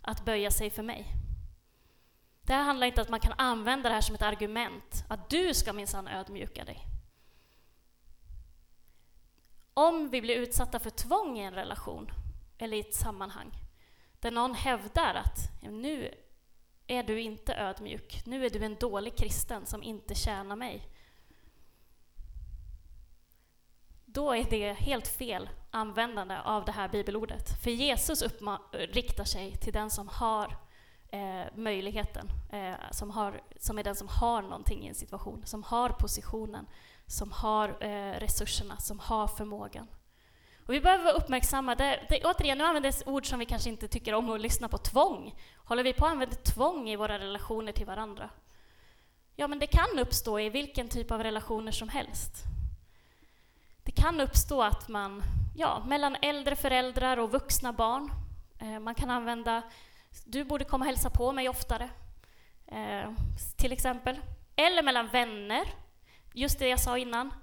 att 0.00 0.24
böja 0.24 0.50
sig 0.50 0.70
för 0.70 0.82
mig. 0.82 1.06
Det 2.42 2.52
här 2.52 2.62
handlar 2.62 2.86
inte 2.86 3.00
om 3.00 3.04
att 3.04 3.10
man 3.10 3.20
kan 3.20 3.34
använda 3.38 3.88
det 3.88 3.94
här 3.94 4.02
som 4.02 4.14
ett 4.14 4.22
argument, 4.22 5.04
att 5.08 5.30
du 5.30 5.54
ska 5.54 5.72
minsann 5.72 6.08
ödmjuka 6.08 6.64
dig. 6.64 6.93
Om 9.74 10.08
vi 10.08 10.20
blir 10.20 10.36
utsatta 10.36 10.78
för 10.78 10.90
tvång 10.90 11.38
i 11.38 11.42
en 11.42 11.54
relation 11.54 12.10
eller 12.58 12.76
i 12.76 12.80
ett 12.80 12.94
sammanhang 12.94 13.50
där 14.20 14.30
någon 14.30 14.54
hävdar 14.54 15.14
att 15.14 15.62
nu 15.62 16.14
är 16.86 17.02
du 17.02 17.20
inte 17.20 17.54
ödmjuk, 17.54 18.22
nu 18.26 18.46
är 18.46 18.50
du 18.50 18.64
en 18.64 18.74
dålig 18.74 19.16
kristen 19.16 19.66
som 19.66 19.82
inte 19.82 20.14
tjänar 20.14 20.56
mig. 20.56 20.88
Då 24.04 24.32
är 24.32 24.44
det 24.50 24.72
helt 24.72 25.08
fel 25.08 25.50
användande 25.70 26.38
av 26.44 26.64
det 26.64 26.72
här 26.72 26.88
bibelordet. 26.88 27.62
För 27.62 27.70
Jesus 27.70 28.22
riktar 28.72 29.24
sig 29.24 29.56
till 29.56 29.72
den 29.72 29.90
som 29.90 30.08
har 30.08 30.56
eh, 31.08 31.46
möjligheten, 31.54 32.28
eh, 32.52 32.74
som, 32.90 33.10
har, 33.10 33.42
som 33.56 33.78
är 33.78 33.84
den 33.84 33.96
som 33.96 34.08
har 34.08 34.42
någonting 34.42 34.84
i 34.84 34.88
en 34.88 34.94
situation, 34.94 35.42
som 35.46 35.62
har 35.62 35.88
positionen, 35.88 36.66
som 37.06 37.32
har 37.32 37.68
eh, 37.80 38.20
resurserna, 38.20 38.76
som 38.76 38.98
har 38.98 39.28
förmågan. 39.28 39.86
Och 40.66 40.74
vi 40.74 40.80
behöver 40.80 41.04
vara 41.04 41.14
uppmärksamma. 41.14 41.74
Det, 41.74 42.06
det, 42.08 42.24
återigen, 42.24 42.58
nu 42.58 42.64
används 42.64 43.02
ord 43.06 43.26
som 43.26 43.38
vi 43.38 43.46
kanske 43.46 43.70
inte 43.70 43.88
tycker 43.88 44.14
om 44.14 44.30
att 44.30 44.40
lyssna 44.40 44.68
på. 44.68 44.78
Tvång. 44.78 45.34
Håller 45.56 45.82
vi 45.82 45.92
på 45.92 46.06
att 46.06 46.12
använda 46.12 46.36
tvång 46.36 46.88
i 46.88 46.96
våra 46.96 47.18
relationer 47.18 47.72
till 47.72 47.86
varandra? 47.86 48.30
Ja, 49.36 49.48
men 49.48 49.58
det 49.58 49.66
kan 49.66 49.98
uppstå 49.98 50.40
i 50.40 50.48
vilken 50.48 50.88
typ 50.88 51.10
av 51.10 51.22
relationer 51.22 51.72
som 51.72 51.88
helst. 51.88 52.32
Det 53.82 53.92
kan 53.92 54.20
uppstå 54.20 54.62
att 54.62 54.88
man, 54.88 55.22
ja, 55.56 55.82
mellan 55.86 56.16
äldre 56.22 56.56
föräldrar 56.56 57.16
och 57.16 57.30
vuxna 57.30 57.72
barn, 57.72 58.12
eh, 58.60 58.78
man 58.78 58.94
kan 58.94 59.10
använda 59.10 59.62
du 60.24 60.44
borde 60.44 60.64
komma 60.64 60.82
och 60.82 60.86
hälsa 60.86 61.10
på 61.10 61.32
mig 61.32 61.48
oftare, 61.48 61.90
eh, 62.66 63.10
till 63.56 63.72
exempel. 63.72 64.20
Eller 64.56 64.82
mellan 64.82 65.08
vänner, 65.08 65.64
just 66.34 66.58
det 66.58 66.68
jag 66.68 66.80
sa 66.80 66.98
innan. 66.98 67.34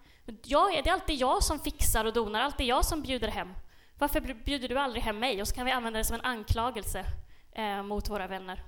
Jag, 0.44 0.84
det 0.84 0.90
är 0.90 0.94
alltid 0.94 1.16
jag 1.16 1.44
som 1.44 1.60
fixar 1.60 2.06
och 2.06 2.14
donar, 2.14 2.42
alltid 2.42 2.68
jag 2.68 2.86
som 2.86 3.02
bjuder 3.02 3.28
hem. 3.28 3.54
Varför 3.98 4.22
bjuder 4.34 4.70
du 4.70 4.80
aldrig 4.80 5.04
hem 5.04 5.20
mig? 5.20 5.42
Och 5.42 5.48
så 5.48 5.56
kan 5.56 5.66
vi 5.66 5.72
använda 5.72 5.98
det 5.98 6.06
som 6.06 6.16
en 6.16 6.26
anklagelse 6.26 7.06
eh, 7.52 7.84
mot 7.84 8.10
våra 8.10 8.28
vänner. 8.28 8.64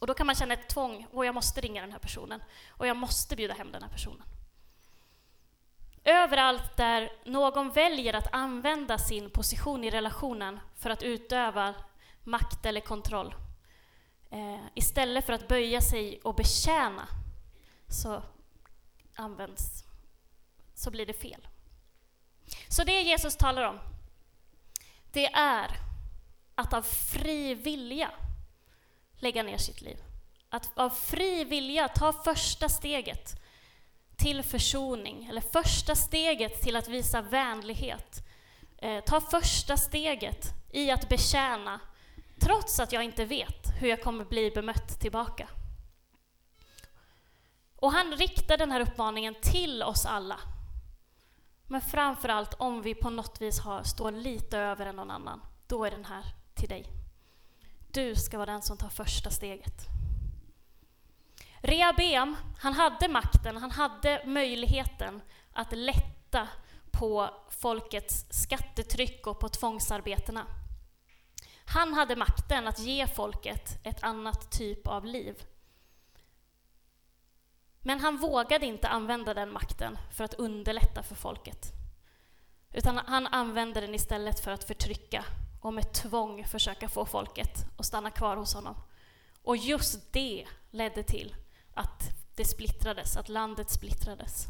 Och 0.00 0.06
då 0.06 0.14
kan 0.14 0.26
man 0.26 0.34
känna 0.34 0.54
ett 0.54 0.68
tvång, 0.68 1.06
och 1.12 1.26
jag 1.26 1.34
måste 1.34 1.60
ringa 1.60 1.80
den 1.80 1.92
här 1.92 1.98
personen, 1.98 2.42
och 2.68 2.86
jag 2.86 2.96
måste 2.96 3.36
bjuda 3.36 3.54
hem 3.54 3.72
den 3.72 3.82
här 3.82 3.90
personen. 3.90 4.22
Överallt 6.04 6.76
där 6.76 7.12
någon 7.24 7.70
väljer 7.70 8.14
att 8.14 8.34
använda 8.34 8.98
sin 8.98 9.30
position 9.30 9.84
i 9.84 9.90
relationen 9.90 10.60
för 10.76 10.90
att 10.90 11.02
utöva 11.02 11.74
makt 12.24 12.66
eller 12.66 12.80
kontroll. 12.80 13.34
Eh, 14.30 14.60
istället 14.74 15.26
för 15.26 15.32
att 15.32 15.48
böja 15.48 15.80
sig 15.80 16.20
och 16.24 16.34
betjäna 16.34 17.08
så 17.88 18.22
används, 19.20 19.84
så 20.74 20.90
blir 20.90 21.06
det 21.06 21.12
fel. 21.12 21.48
Så 22.68 22.84
det 22.84 23.02
Jesus 23.02 23.36
talar 23.36 23.62
om, 23.62 23.78
det 25.12 25.26
är 25.26 25.70
att 26.54 26.72
av 26.72 26.82
fri 26.82 27.54
vilja 27.54 28.10
lägga 29.18 29.42
ner 29.42 29.58
sitt 29.58 29.80
liv. 29.80 29.96
Att 30.48 30.78
av 30.78 30.90
fri 30.90 31.44
vilja 31.44 31.88
ta 31.88 32.12
första 32.12 32.68
steget 32.68 33.40
till 34.16 34.42
försoning, 34.42 35.26
eller 35.26 35.40
första 35.40 35.94
steget 35.94 36.62
till 36.62 36.76
att 36.76 36.88
visa 36.88 37.22
vänlighet. 37.22 38.26
Eh, 38.78 39.04
ta 39.04 39.20
första 39.20 39.76
steget 39.76 40.46
i 40.72 40.90
att 40.90 41.08
betjäna 41.08 41.80
trots 42.40 42.80
att 42.80 42.92
jag 42.92 43.04
inte 43.04 43.24
vet 43.24 43.80
hur 43.80 43.88
jag 43.88 44.02
kommer 44.02 44.24
bli 44.24 44.50
bemött 44.50 45.00
tillbaka. 45.00 45.48
Och 47.80 47.92
han 47.92 48.12
riktar 48.12 48.58
den 48.58 48.72
här 48.72 48.80
uppmaningen 48.80 49.34
till 49.42 49.82
oss 49.82 50.06
alla. 50.06 50.40
Men 51.66 51.80
framför 51.80 52.28
allt 52.28 52.54
om 52.54 52.82
vi 52.82 52.94
på 52.94 53.10
något 53.10 53.40
vis 53.40 53.60
har, 53.60 53.82
står 53.82 54.12
lite 54.12 54.58
över 54.58 54.86
än 54.86 54.96
någon 54.96 55.10
annan, 55.10 55.40
då 55.66 55.84
är 55.84 55.90
den 55.90 56.04
här 56.04 56.24
till 56.54 56.68
dig. 56.68 56.86
Du 57.92 58.16
ska 58.16 58.38
vara 58.38 58.50
den 58.50 58.62
som 58.62 58.76
tar 58.76 58.88
första 58.88 59.30
steget. 59.30 59.86
Rehabeam, 61.62 62.36
han 62.58 62.74
hade 62.74 63.08
makten, 63.08 63.56
han 63.56 63.70
hade 63.70 64.22
möjligheten 64.26 65.22
att 65.52 65.72
lätta 65.72 66.48
på 66.90 67.30
folkets 67.50 68.26
skattetryck 68.30 69.26
och 69.26 69.38
på 69.40 69.48
tvångsarbetena. 69.48 70.46
Han 71.64 71.94
hade 71.94 72.16
makten 72.16 72.68
att 72.68 72.78
ge 72.78 73.06
folket 73.06 73.86
ett 73.86 74.02
annat 74.02 74.50
typ 74.50 74.86
av 74.86 75.04
liv. 75.04 75.42
Men 77.82 78.00
han 78.00 78.16
vågade 78.16 78.66
inte 78.66 78.88
använda 78.88 79.34
den 79.34 79.52
makten 79.52 79.98
för 80.12 80.24
att 80.24 80.34
underlätta 80.34 81.02
för 81.02 81.14
folket. 81.14 81.72
Utan 82.72 83.00
han 83.06 83.26
använde 83.26 83.80
den 83.80 83.94
istället 83.94 84.40
för 84.40 84.50
att 84.50 84.64
förtrycka 84.64 85.24
och 85.60 85.74
med 85.74 85.92
tvång 85.92 86.44
försöka 86.44 86.88
få 86.88 87.06
folket 87.06 87.66
att 87.78 87.86
stanna 87.86 88.10
kvar 88.10 88.36
hos 88.36 88.54
honom. 88.54 88.74
Och 89.42 89.56
just 89.56 90.12
det 90.12 90.46
ledde 90.70 91.02
till 91.02 91.34
att 91.74 92.02
det 92.36 92.44
splittrades, 92.44 93.16
att 93.16 93.28
landet 93.28 93.70
splittrades. 93.70 94.46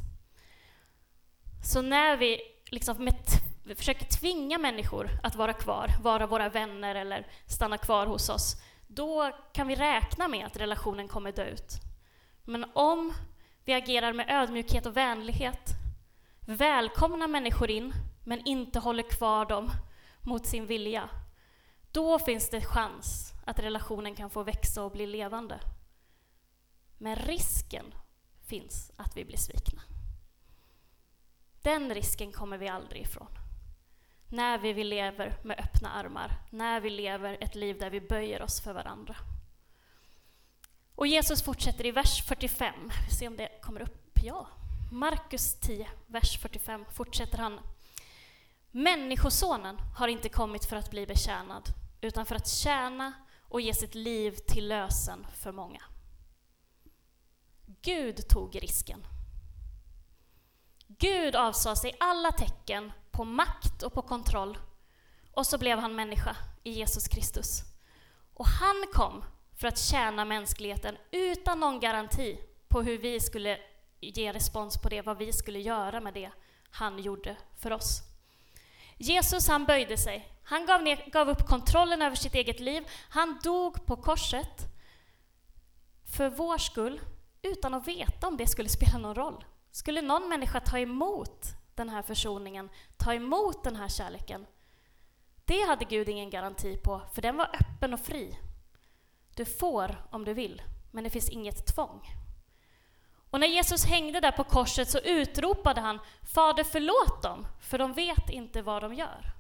Så 1.65 1.83
när 1.83 2.17
vi 2.17 2.41
liksom 2.71 3.05
med 3.05 3.15
vi 3.65 3.75
försöker 3.75 4.05
tvinga 4.05 4.59
människor 4.59 5.11
att 5.23 5.37
vara 5.37 5.53
kvar, 5.53 5.91
vara 6.03 6.27
våra 6.27 6.49
vänner 6.49 6.95
eller 6.95 7.27
stanna 7.47 7.79
kvar 7.79 8.07
hos 8.07 8.29
oss, 8.29 8.57
då 8.87 9.33
kan 9.53 9.69
vi 9.69 9.75
räkna 9.75 10.29
med 10.29 10.47
att 10.47 10.57
relationen 10.57 11.09
kommer 11.09 11.33
dö 11.33 11.45
ut. 11.45 11.90
Men 12.51 12.67
om 12.73 13.13
vi 13.65 13.73
agerar 13.73 14.13
med 14.13 14.31
ödmjukhet 14.31 14.87
och 14.87 14.97
vänlighet, 14.97 15.71
välkomnar 16.41 17.29
människor 17.29 17.71
in, 17.71 17.93
men 18.25 18.47
inte 18.47 18.79
håller 18.79 19.03
kvar 19.03 19.47
dem 19.47 19.71
mot 20.21 20.47
sin 20.47 20.67
vilja, 20.67 21.09
då 21.93 22.19
finns 22.19 22.51
det 22.51 22.61
chans 22.61 23.33
att 23.47 23.59
relationen 23.59 24.15
kan 24.15 24.31
få 24.31 24.43
växa 24.43 24.83
och 24.83 24.93
bli 24.93 25.07
levande. 25.07 25.61
Men 26.99 27.17
risken 27.17 27.95
finns 28.47 28.93
att 28.97 29.17
vi 29.17 29.25
blir 29.25 29.39
svikna. 29.39 29.83
Den 31.63 31.95
risken 31.95 32.33
kommer 32.33 32.59
vi 32.59 32.69
aldrig 32.69 33.03
ifrån 33.03 33.39
när 34.29 34.59
vi 34.59 34.85
lever 34.85 35.37
med 35.43 35.59
öppna 35.59 35.91
armar, 35.91 36.33
när 36.51 36.81
vi 36.81 36.91
lever 36.91 37.39
ett 37.41 37.55
liv 37.55 37.79
där 37.79 37.91
vi 37.91 38.01
böjer 38.01 38.43
oss 38.43 38.61
för 38.61 38.73
varandra. 38.73 39.17
Och 41.01 41.07
Jesus 41.07 41.43
fortsätter 41.43 41.87
i 41.87 41.91
vers 41.91 42.23
45, 42.23 42.75
vi 43.09 43.15
ser 43.15 43.29
om 43.29 43.37
det 43.37 43.61
kommer 43.63 43.81
upp, 43.81 44.19
ja. 44.23 44.49
Markus 44.93 45.55
10, 45.55 45.89
vers 46.07 46.39
45 46.39 46.85
fortsätter 46.93 47.39
han. 47.39 47.61
Människosonen 48.71 49.77
har 49.97 50.09
inte 50.09 50.29
kommit 50.29 50.65
för 50.65 50.77
att 50.77 50.91
bli 50.91 51.07
betjänad, 51.07 51.69
utan 52.01 52.27
för 52.27 52.35
att 52.35 52.49
tjäna 52.49 53.13
och 53.43 53.61
ge 53.61 53.75
sitt 53.75 53.95
liv 53.95 54.31
till 54.49 54.69
lösen 54.69 55.27
för 55.35 55.53
många. 55.53 55.83
Gud 57.83 58.29
tog 58.29 58.63
risken. 58.63 59.07
Gud 60.87 61.37
avsade 61.37 61.77
sig 61.77 61.97
alla 62.01 62.33
tecken 62.33 62.93
på 63.11 63.25
makt 63.25 63.83
och 63.83 63.93
på 63.93 64.03
kontroll. 64.03 64.59
Och 65.33 65.47
så 65.47 65.59
blev 65.59 65.79
han 65.79 65.95
människa 65.95 66.37
i 66.63 66.71
Jesus 66.71 67.09
Kristus. 67.09 67.63
Och 68.35 68.47
han 68.47 68.85
kom 68.93 69.25
för 69.61 69.69
att 69.69 69.79
tjäna 69.79 70.25
mänskligheten 70.25 70.97
utan 71.11 71.61
någon 71.61 71.81
garanti 71.81 72.39
på 72.69 72.83
hur 72.83 72.99
vi 72.99 73.21
skulle 73.21 73.59
ge 74.01 74.33
respons 74.33 74.79
på 74.79 74.89
det, 74.89 75.03
vad 75.03 75.19
vi 75.19 75.33
skulle 75.33 75.59
göra 75.59 76.01
med 76.01 76.15
det 76.15 76.31
han 76.71 76.99
gjorde 76.99 77.37
för 77.63 77.73
oss. 77.73 78.03
Jesus 78.97 79.49
han 79.49 79.65
böjde 79.65 79.97
sig, 79.97 80.29
han 80.43 80.67
gav, 80.67 80.83
ner, 80.83 81.11
gav 81.13 81.29
upp 81.29 81.47
kontrollen 81.47 82.03
över 82.03 82.17
sitt 82.17 82.35
eget 82.35 82.61
liv, 82.61 82.85
han 83.09 83.39
dog 83.43 83.87
på 83.87 83.97
korset 83.97 84.67
för 86.17 86.29
vår 86.29 86.59
skull 86.59 87.01
utan 87.43 87.75
att 87.75 87.89
veta 87.89 88.29
om 88.29 88.37
det 88.37 88.47
skulle 88.47 88.69
spela 88.69 88.99
någon 88.99 89.15
roll. 89.15 89.45
Skulle 89.71 90.03
någon 90.03 90.29
människa 90.29 90.61
ta 90.61 90.79
emot 90.79 91.47
den 91.75 91.89
här 91.89 92.03
försoningen, 92.03 92.71
ta 92.97 93.15
emot 93.15 93.65
den 93.65 93.77
här 93.77 93.89
kärleken. 93.89 94.47
Det 95.45 95.61
hade 95.61 95.85
Gud 95.85 96.09
ingen 96.09 96.31
garanti 96.31 96.77
på, 96.77 97.03
för 97.15 97.23
den 97.23 97.37
var 97.37 97.51
öppen 97.61 97.95
och 97.95 98.01
fri. 98.01 98.39
Du 99.35 99.45
får 99.45 100.07
om 100.11 100.25
du 100.25 100.35
vill, 100.35 100.63
men 100.91 101.05
det 101.05 101.11
finns 101.11 101.29
inget 101.29 101.67
tvång. 101.67 102.09
Och 103.31 103.41
när 103.41 103.47
Jesus 103.47 103.85
hängde 103.85 104.21
där 104.21 104.33
på 104.33 104.45
korset 104.45 104.91
så 104.91 104.99
utropade 104.99 105.81
han 105.81 105.99
Fader 106.35 106.65
förlåt 106.65 107.23
dem, 107.23 107.47
för 107.61 107.79
de 107.79 107.93
vet 107.93 108.31
inte 108.31 108.63
vad 108.63 108.83
de 108.83 108.95
gör. 108.95 109.33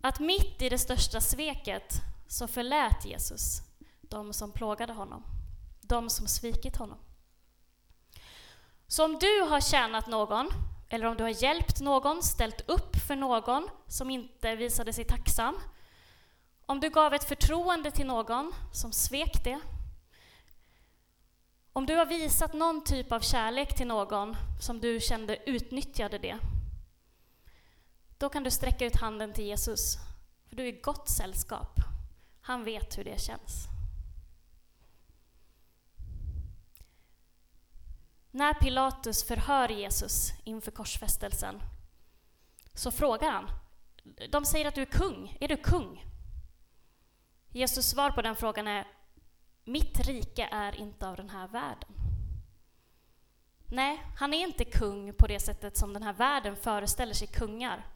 Att 0.00 0.20
mitt 0.20 0.62
i 0.62 0.68
det 0.68 0.78
största 0.78 1.20
sveket 1.20 1.94
så 2.28 2.48
förlät 2.48 3.04
Jesus 3.04 3.62
de 4.00 4.32
som 4.32 4.52
plågade 4.52 4.92
honom, 4.92 5.22
de 5.80 6.10
som 6.10 6.26
svikit 6.26 6.76
honom. 6.76 6.98
Så 8.86 9.04
om 9.04 9.18
du 9.18 9.40
har 9.40 9.60
tjänat 9.60 10.06
någon, 10.06 10.48
eller 10.88 11.06
om 11.06 11.16
du 11.16 11.22
har 11.22 11.42
hjälpt 11.42 11.80
någon, 11.80 12.22
ställt 12.22 12.68
upp 12.68 12.96
för 13.06 13.16
någon 13.16 13.68
som 13.86 14.10
inte 14.10 14.56
visade 14.56 14.92
sig 14.92 15.04
tacksam, 15.04 15.60
om 16.68 16.80
du 16.80 16.90
gav 16.90 17.14
ett 17.14 17.24
förtroende 17.24 17.90
till 17.90 18.06
någon 18.06 18.52
som 18.72 18.92
svek 18.92 19.44
det, 19.44 19.60
om 21.72 21.86
du 21.86 21.94
har 21.94 22.06
visat 22.06 22.52
någon 22.52 22.84
typ 22.84 23.12
av 23.12 23.20
kärlek 23.20 23.76
till 23.76 23.86
någon 23.86 24.36
som 24.60 24.80
du 24.80 25.00
kände 25.00 25.50
utnyttjade 25.50 26.18
det, 26.18 26.38
då 28.18 28.28
kan 28.28 28.42
du 28.42 28.50
sträcka 28.50 28.86
ut 28.86 28.96
handen 28.96 29.32
till 29.32 29.44
Jesus, 29.44 29.96
för 30.48 30.56
du 30.56 30.62
är 30.62 30.66
i 30.66 30.80
gott 30.80 31.08
sällskap. 31.08 31.80
Han 32.40 32.64
vet 32.64 32.98
hur 32.98 33.04
det 33.04 33.20
känns. 33.20 33.66
När 38.30 38.54
Pilatus 38.54 39.24
förhör 39.24 39.68
Jesus 39.68 40.32
inför 40.44 40.70
korsfästelsen 40.70 41.60
så 42.74 42.90
frågar 42.90 43.30
han, 43.30 43.50
de 44.30 44.44
säger 44.44 44.68
att 44.68 44.74
du 44.74 44.82
är 44.82 44.86
kung, 44.86 45.36
är 45.40 45.48
du 45.48 45.56
kung? 45.56 46.04
Jesus 47.52 47.90
svar 47.90 48.10
på 48.10 48.22
den 48.22 48.36
frågan 48.36 48.66
är, 48.68 48.86
mitt 49.64 50.00
rike 50.00 50.48
är 50.52 50.76
inte 50.76 51.08
av 51.08 51.16
den 51.16 51.30
här 51.30 51.48
världen. 51.48 51.88
Nej, 53.66 54.02
han 54.16 54.34
är 54.34 54.42
inte 54.42 54.64
kung 54.64 55.12
på 55.12 55.26
det 55.26 55.40
sättet 55.40 55.76
som 55.76 55.92
den 55.92 56.02
här 56.02 56.12
världen 56.12 56.56
föreställer 56.56 57.14
sig 57.14 57.28
kungar, 57.28 57.86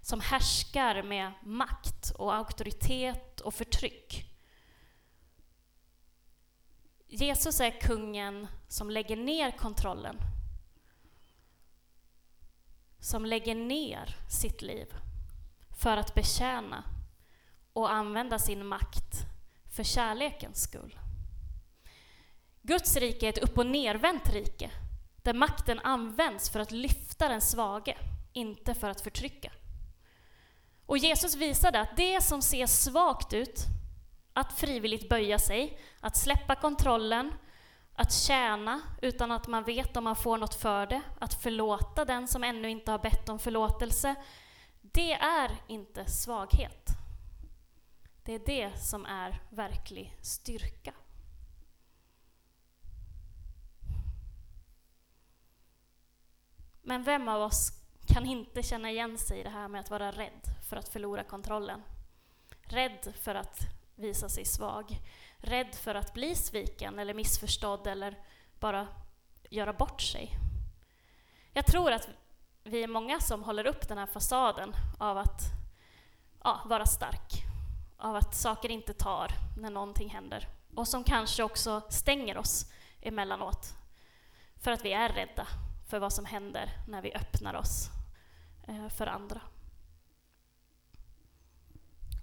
som 0.00 0.20
härskar 0.20 1.02
med 1.02 1.32
makt 1.42 2.10
och 2.10 2.34
auktoritet 2.34 3.40
och 3.40 3.54
förtryck. 3.54 4.32
Jesus 7.06 7.60
är 7.60 7.80
kungen 7.80 8.46
som 8.68 8.90
lägger 8.90 9.16
ner 9.16 9.50
kontrollen, 9.50 10.18
som 13.00 13.26
lägger 13.26 13.54
ner 13.54 14.16
sitt 14.28 14.62
liv 14.62 14.94
för 15.78 15.96
att 15.96 16.14
betjäna 16.14 16.95
och 17.76 17.92
använda 17.92 18.38
sin 18.38 18.66
makt 18.66 19.26
för 19.76 19.82
kärlekens 19.82 20.62
skull. 20.62 20.98
Guds 22.62 22.96
rike 22.96 23.26
är 23.26 23.30
ett 23.30 23.38
upp 23.38 23.58
och 23.58 23.66
nervänt 23.66 24.28
rike, 24.28 24.70
där 25.22 25.34
makten 25.34 25.80
används 25.80 26.50
för 26.50 26.60
att 26.60 26.70
lyfta 26.70 27.28
den 27.28 27.40
svage, 27.40 27.96
inte 28.32 28.74
för 28.74 28.90
att 28.90 29.00
förtrycka. 29.00 29.52
Och 30.86 30.98
Jesus 30.98 31.34
visade 31.34 31.80
att 31.80 31.96
det 31.96 32.20
som 32.20 32.42
ser 32.42 32.66
svagt 32.66 33.32
ut, 33.32 33.64
att 34.32 34.58
frivilligt 34.58 35.08
böja 35.08 35.38
sig, 35.38 35.80
att 36.00 36.16
släppa 36.16 36.54
kontrollen, 36.54 37.32
att 37.94 38.12
tjäna 38.12 38.80
utan 39.02 39.30
att 39.32 39.46
man 39.46 39.64
vet 39.64 39.96
om 39.96 40.04
man 40.04 40.16
får 40.16 40.38
något 40.38 40.54
för 40.54 40.86
det, 40.86 41.02
att 41.18 41.42
förlåta 41.42 42.04
den 42.04 42.28
som 42.28 42.44
ännu 42.44 42.70
inte 42.70 42.90
har 42.90 42.98
bett 42.98 43.28
om 43.28 43.38
förlåtelse, 43.38 44.14
det 44.80 45.12
är 45.12 45.50
inte 45.66 46.06
svaghet. 46.10 46.85
Det 48.26 48.34
är 48.34 48.38
det 48.46 48.78
som 48.78 49.06
är 49.06 49.42
verklig 49.50 50.16
styrka. 50.20 50.94
Men 56.82 57.02
vem 57.02 57.28
av 57.28 57.42
oss 57.42 57.72
kan 58.06 58.26
inte 58.26 58.62
känna 58.62 58.90
igen 58.90 59.18
sig 59.18 59.40
i 59.40 59.42
det 59.42 59.50
här 59.50 59.68
med 59.68 59.80
att 59.80 59.90
vara 59.90 60.10
rädd 60.10 60.42
för 60.68 60.76
att 60.76 60.88
förlora 60.88 61.24
kontrollen? 61.24 61.82
Rädd 62.62 63.14
för 63.20 63.34
att 63.34 63.60
visa 63.94 64.28
sig 64.28 64.44
svag. 64.44 65.00
Rädd 65.38 65.74
för 65.74 65.94
att 65.94 66.14
bli 66.14 66.34
sviken 66.34 66.98
eller 66.98 67.14
missförstådd 67.14 67.86
eller 67.86 68.18
bara 68.60 68.88
göra 69.50 69.72
bort 69.72 70.00
sig. 70.00 70.32
Jag 71.52 71.66
tror 71.66 71.92
att 71.92 72.08
vi 72.64 72.82
är 72.82 72.88
många 72.88 73.20
som 73.20 73.42
håller 73.42 73.66
upp 73.66 73.88
den 73.88 73.98
här 73.98 74.06
fasaden 74.06 74.72
av 74.98 75.18
att 75.18 75.40
ja, 76.44 76.62
vara 76.66 76.86
stark, 76.86 77.45
av 77.98 78.16
att 78.16 78.34
saker 78.34 78.68
inte 78.68 78.92
tar 78.92 79.30
när 79.56 79.70
någonting 79.70 80.10
händer 80.10 80.48
och 80.74 80.88
som 80.88 81.04
kanske 81.04 81.42
också 81.42 81.82
stänger 81.88 82.38
oss 82.38 82.72
emellanåt 83.00 83.74
för 84.56 84.72
att 84.72 84.84
vi 84.84 84.92
är 84.92 85.08
rädda 85.08 85.46
för 85.88 85.98
vad 85.98 86.12
som 86.12 86.24
händer 86.24 86.70
när 86.88 87.02
vi 87.02 87.14
öppnar 87.14 87.54
oss 87.54 87.88
eh, 88.68 88.88
för 88.88 89.06
andra. 89.06 89.40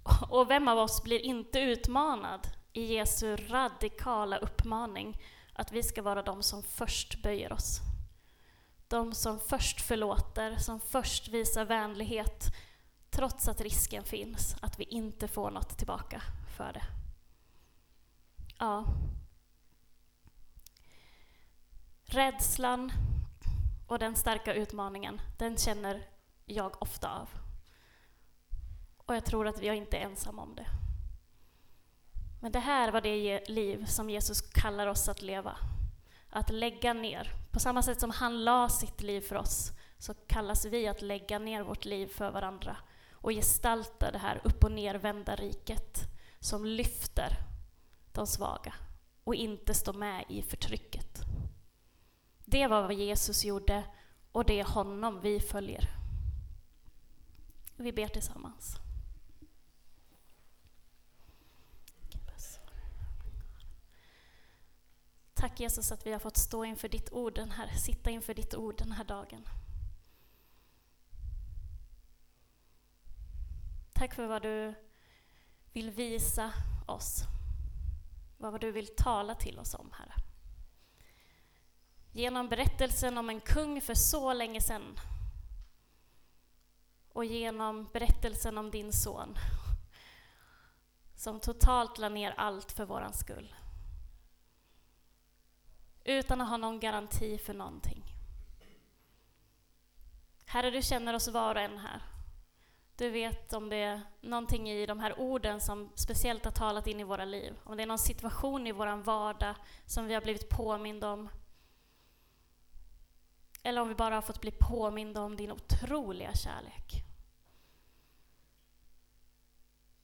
Och 0.30 0.50
vem 0.50 0.68
av 0.68 0.78
oss 0.78 1.04
blir 1.04 1.20
inte 1.20 1.60
utmanad 1.60 2.48
i 2.74 2.94
Jesu 2.96 3.36
radikala 3.36 4.38
uppmaning 4.38 5.22
att 5.54 5.72
vi 5.72 5.84
ska 5.84 6.02
vara 6.02 6.22
de 6.22 6.44
som 6.44 6.64
först 6.64 7.24
böjer 7.24 7.54
oss? 7.54 7.80
De 8.88 9.14
som 9.14 9.40
först 9.40 9.82
förlåter, 9.82 10.56
som 10.56 10.80
först 10.80 11.28
visar 11.28 11.66
vänlighet, 11.66 12.56
trots 13.14 13.48
att 13.48 13.62
risken 13.62 14.04
finns 14.04 14.56
att 14.62 14.80
vi 14.80 14.84
inte 14.84 15.28
får 15.28 15.52
något 15.52 15.78
tillbaka 15.78 16.22
för 16.58 16.74
det. 16.74 16.84
Ja. 18.58 18.86
Rädslan 22.06 22.92
och 23.88 24.00
den 24.00 24.16
starka 24.16 24.54
utmaningen, 24.54 25.22
den 25.38 25.58
känner 25.58 26.08
jag 26.46 26.82
ofta 26.82 27.20
av. 27.20 27.30
Och 28.98 29.16
jag 29.16 29.26
tror 29.26 29.48
att 29.48 29.60
vi 29.60 29.68
är 29.68 29.74
ensam 29.74 30.12
ensamma 30.12 30.42
om 30.42 30.56
det. 30.56 30.66
Men 32.42 32.52
det 32.52 32.60
här 32.60 32.92
var 32.92 33.02
det 33.02 33.50
liv 33.50 33.86
som 33.86 34.10
Jesus 34.10 34.42
kallar 34.42 34.88
oss 34.88 35.10
att 35.10 35.22
leva. 35.22 35.58
Att 36.30 36.50
lägga 36.50 36.94
ner. 36.94 37.32
På 37.52 37.60
samma 37.60 37.82
sätt 37.82 38.00
som 38.00 38.10
han 38.10 38.44
la 38.44 38.70
sitt 38.70 39.02
liv 39.02 39.22
för 39.22 39.36
oss 39.36 39.72
så 39.98 40.14
kallas 40.14 40.66
vi 40.66 40.88
att 40.88 41.02
lägga 41.02 41.40
ner 41.40 41.64
vårt 41.64 41.86
liv 41.86 42.08
för 42.08 42.32
varandra 42.32 42.78
och 43.24 43.32
gestalta 43.32 44.12
det 44.12 44.18
här 44.18 44.42
upp 44.44 44.64
och 44.64 44.72
nervända 44.72 45.36
riket 45.36 46.00
som 46.40 46.66
lyfter 46.66 47.38
de 48.12 48.28
svaga 48.28 48.74
och 49.24 49.36
inte 49.36 49.74
står 49.74 49.94
med 49.94 50.26
i 50.30 50.42
förtrycket. 50.42 51.22
Det 52.46 52.68
var 52.68 52.82
vad 52.82 52.94
Jesus 52.94 53.46
gjorde 53.46 53.84
och 54.32 54.46
det 54.46 54.60
är 54.60 54.66
honom 54.66 55.22
vi 55.22 55.40
följer. 55.40 55.90
Vi 57.76 57.94
ber 57.94 58.08
tillsammans. 58.08 58.78
Tack 65.34 65.60
Jesus 65.60 65.92
att 65.92 66.06
vi 66.06 66.12
har 66.12 66.20
fått 66.20 66.38
stå 66.38 66.66
inför 66.66 66.90
ditt 66.90 67.12
ord 67.12 67.36
den 67.36 67.52
här, 67.52 67.68
sitta 67.68 68.10
inför 68.10 68.34
ditt 68.34 68.56
ord 68.56 68.76
den 68.78 68.92
här 68.92 69.04
dagen. 69.04 69.48
Tack 74.04 74.14
för 74.14 74.28
vad 74.28 74.42
du 74.42 74.74
vill 75.74 75.92
visa 75.92 76.54
oss. 76.88 77.24
Vad 78.38 78.62
du 78.62 78.72
vill 78.72 78.96
tala 78.96 79.36
till 79.36 79.60
oss 79.60 79.74
om, 79.74 79.92
Herre. 79.92 80.14
Genom 82.12 82.50
berättelsen 82.50 83.18
om 83.18 83.30
en 83.30 83.42
kung 83.42 83.82
för 83.82 83.94
så 83.94 84.34
länge 84.34 84.62
sedan 84.62 85.00
och 87.14 87.26
genom 87.26 87.90
berättelsen 87.94 88.58
om 88.58 88.72
din 88.72 88.94
son 88.94 89.38
som 91.16 91.40
totalt 91.40 91.98
la 91.98 92.10
ner 92.10 92.34
allt 92.38 92.72
för 92.72 92.86
våran 92.86 93.14
skull 93.14 93.56
utan 96.04 96.42
att 96.42 96.50
ha 96.50 96.58
någon 96.58 96.80
garanti 96.80 97.38
för 97.38 97.54
någonting. 97.54 98.04
Herre, 100.46 100.72
du 100.72 100.82
känner 100.82 101.14
oss 101.14 101.28
var 101.28 101.56
och 101.56 101.62
en 101.62 101.78
här. 101.78 102.13
Du 103.04 103.10
vet 103.10 103.54
om 103.54 103.70
det 103.70 103.76
är 103.76 104.02
någonting 104.22 104.70
i 104.70 104.86
de 104.86 105.00
här 105.00 105.20
orden 105.20 105.62
som 105.62 105.90
speciellt 105.96 106.46
har 106.46 106.52
talat 106.52 106.88
in 106.88 107.00
i 107.00 107.04
våra 107.04 107.26
liv. 107.26 107.60
Om 107.64 107.78
det 107.78 107.84
är 107.84 107.88
någon 107.88 108.00
situation 108.00 108.68
i 108.68 108.72
vår 108.72 108.96
vardag 108.96 109.56
som 109.86 110.06
vi 110.06 110.14
har 110.14 110.22
blivit 110.22 110.50
påminda 110.50 111.12
om. 111.12 111.30
Eller 113.64 113.82
om 113.82 113.88
vi 113.88 113.96
bara 113.96 114.16
har 114.16 114.22
fått 114.22 114.42
bli 114.42 114.52
påminda 114.52 115.22
om 115.22 115.36
din 115.36 115.52
otroliga 115.52 116.34
kärlek. 116.34 117.06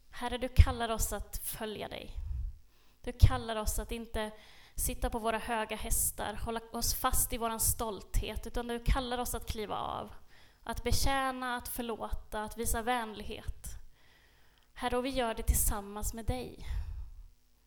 Herre, 0.10 0.38
du 0.38 0.50
kallar 0.50 0.90
oss 0.90 1.14
att 1.14 1.38
följa 1.38 1.88
dig. 1.88 2.12
Du 3.02 3.12
kallar 3.12 3.56
oss 3.56 3.80
att 3.80 3.92
inte 3.92 4.32
sitta 4.76 5.10
på 5.10 5.20
våra 5.20 5.38
höga 5.38 5.76
hästar, 5.76 6.34
hålla 6.34 6.62
oss 6.72 6.94
fast 6.94 7.34
i 7.34 7.38
vår 7.38 7.60
stolthet, 7.60 8.48
utan 8.48 8.68
du 8.68 8.80
kallar 8.80 9.18
oss 9.18 9.36
att 9.36 9.52
kliva 9.52 9.78
av. 9.78 10.14
Att 10.70 10.84
betjäna, 10.84 11.56
att 11.56 11.68
förlåta, 11.68 12.44
att 12.44 12.58
visa 12.58 12.82
vänlighet. 12.82 13.68
Herre, 14.74 14.98
och 14.98 15.06
vi 15.06 15.10
gör 15.10 15.34
det 15.34 15.44
tillsammans 15.44 16.14
med 16.14 16.26
dig. 16.26 16.66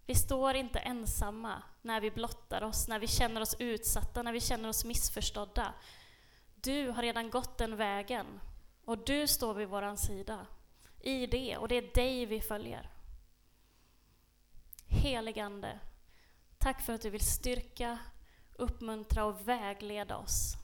Vi 0.07 0.14
står 0.14 0.55
inte 0.55 0.78
ensamma 0.78 1.62
när 1.82 2.00
vi 2.00 2.11
blottar 2.11 2.62
oss, 2.62 2.88
när 2.88 2.98
vi 2.98 3.07
känner 3.07 3.40
oss 3.40 3.57
utsatta, 3.59 4.22
när 4.22 4.32
vi 4.32 4.40
känner 4.40 4.68
oss 4.68 4.84
missförstådda. 4.84 5.74
Du 6.55 6.88
har 6.88 7.03
redan 7.03 7.30
gått 7.30 7.59
den 7.59 7.76
vägen 7.76 8.40
och 8.84 8.98
du 8.98 9.26
står 9.26 9.55
vid 9.55 9.68
vår 9.68 9.96
sida 9.96 10.46
i 11.00 11.26
det 11.26 11.57
och 11.57 11.68
det 11.68 11.74
är 11.74 11.94
dig 11.94 12.26
vi 12.26 12.40
följer. 12.40 12.90
Heligande, 14.86 15.78
tack 16.59 16.82
för 16.82 16.92
att 16.92 17.03
du 17.03 17.11
vill 17.11 17.26
styrka, 17.26 17.98
uppmuntra 18.57 19.24
och 19.24 19.48
vägleda 19.48 20.16
oss 20.16 20.62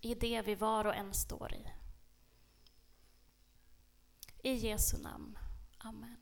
i 0.00 0.14
det 0.14 0.42
vi 0.42 0.54
var 0.54 0.84
och 0.84 0.94
en 0.94 1.14
står 1.14 1.54
i. 1.54 1.66
I 4.42 4.52
Jesu 4.52 4.98
namn. 4.98 5.38
Amen. 5.78 6.16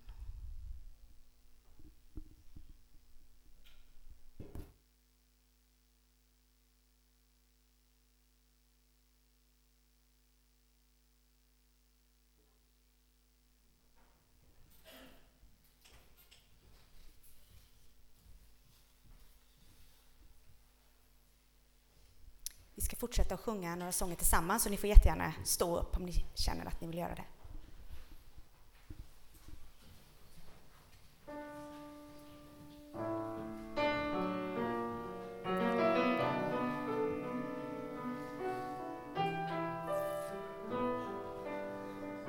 Vi 22.74 22.82
ska 22.82 22.93
fortsätta 23.04 23.34
att 23.34 23.40
sjunga 23.40 23.76
några 23.76 23.92
sånger 23.92 24.16
tillsammans, 24.16 24.62
så 24.62 24.70
ni 24.70 24.76
får 24.76 24.88
jättegärna 24.88 25.32
stå 25.44 25.76
upp 25.76 25.96
om 25.96 26.02
ni 26.02 26.24
känner 26.34 26.66
att 26.66 26.80
ni 26.80 26.86
vill 26.86 26.98
göra 26.98 27.14
det. 27.14 27.24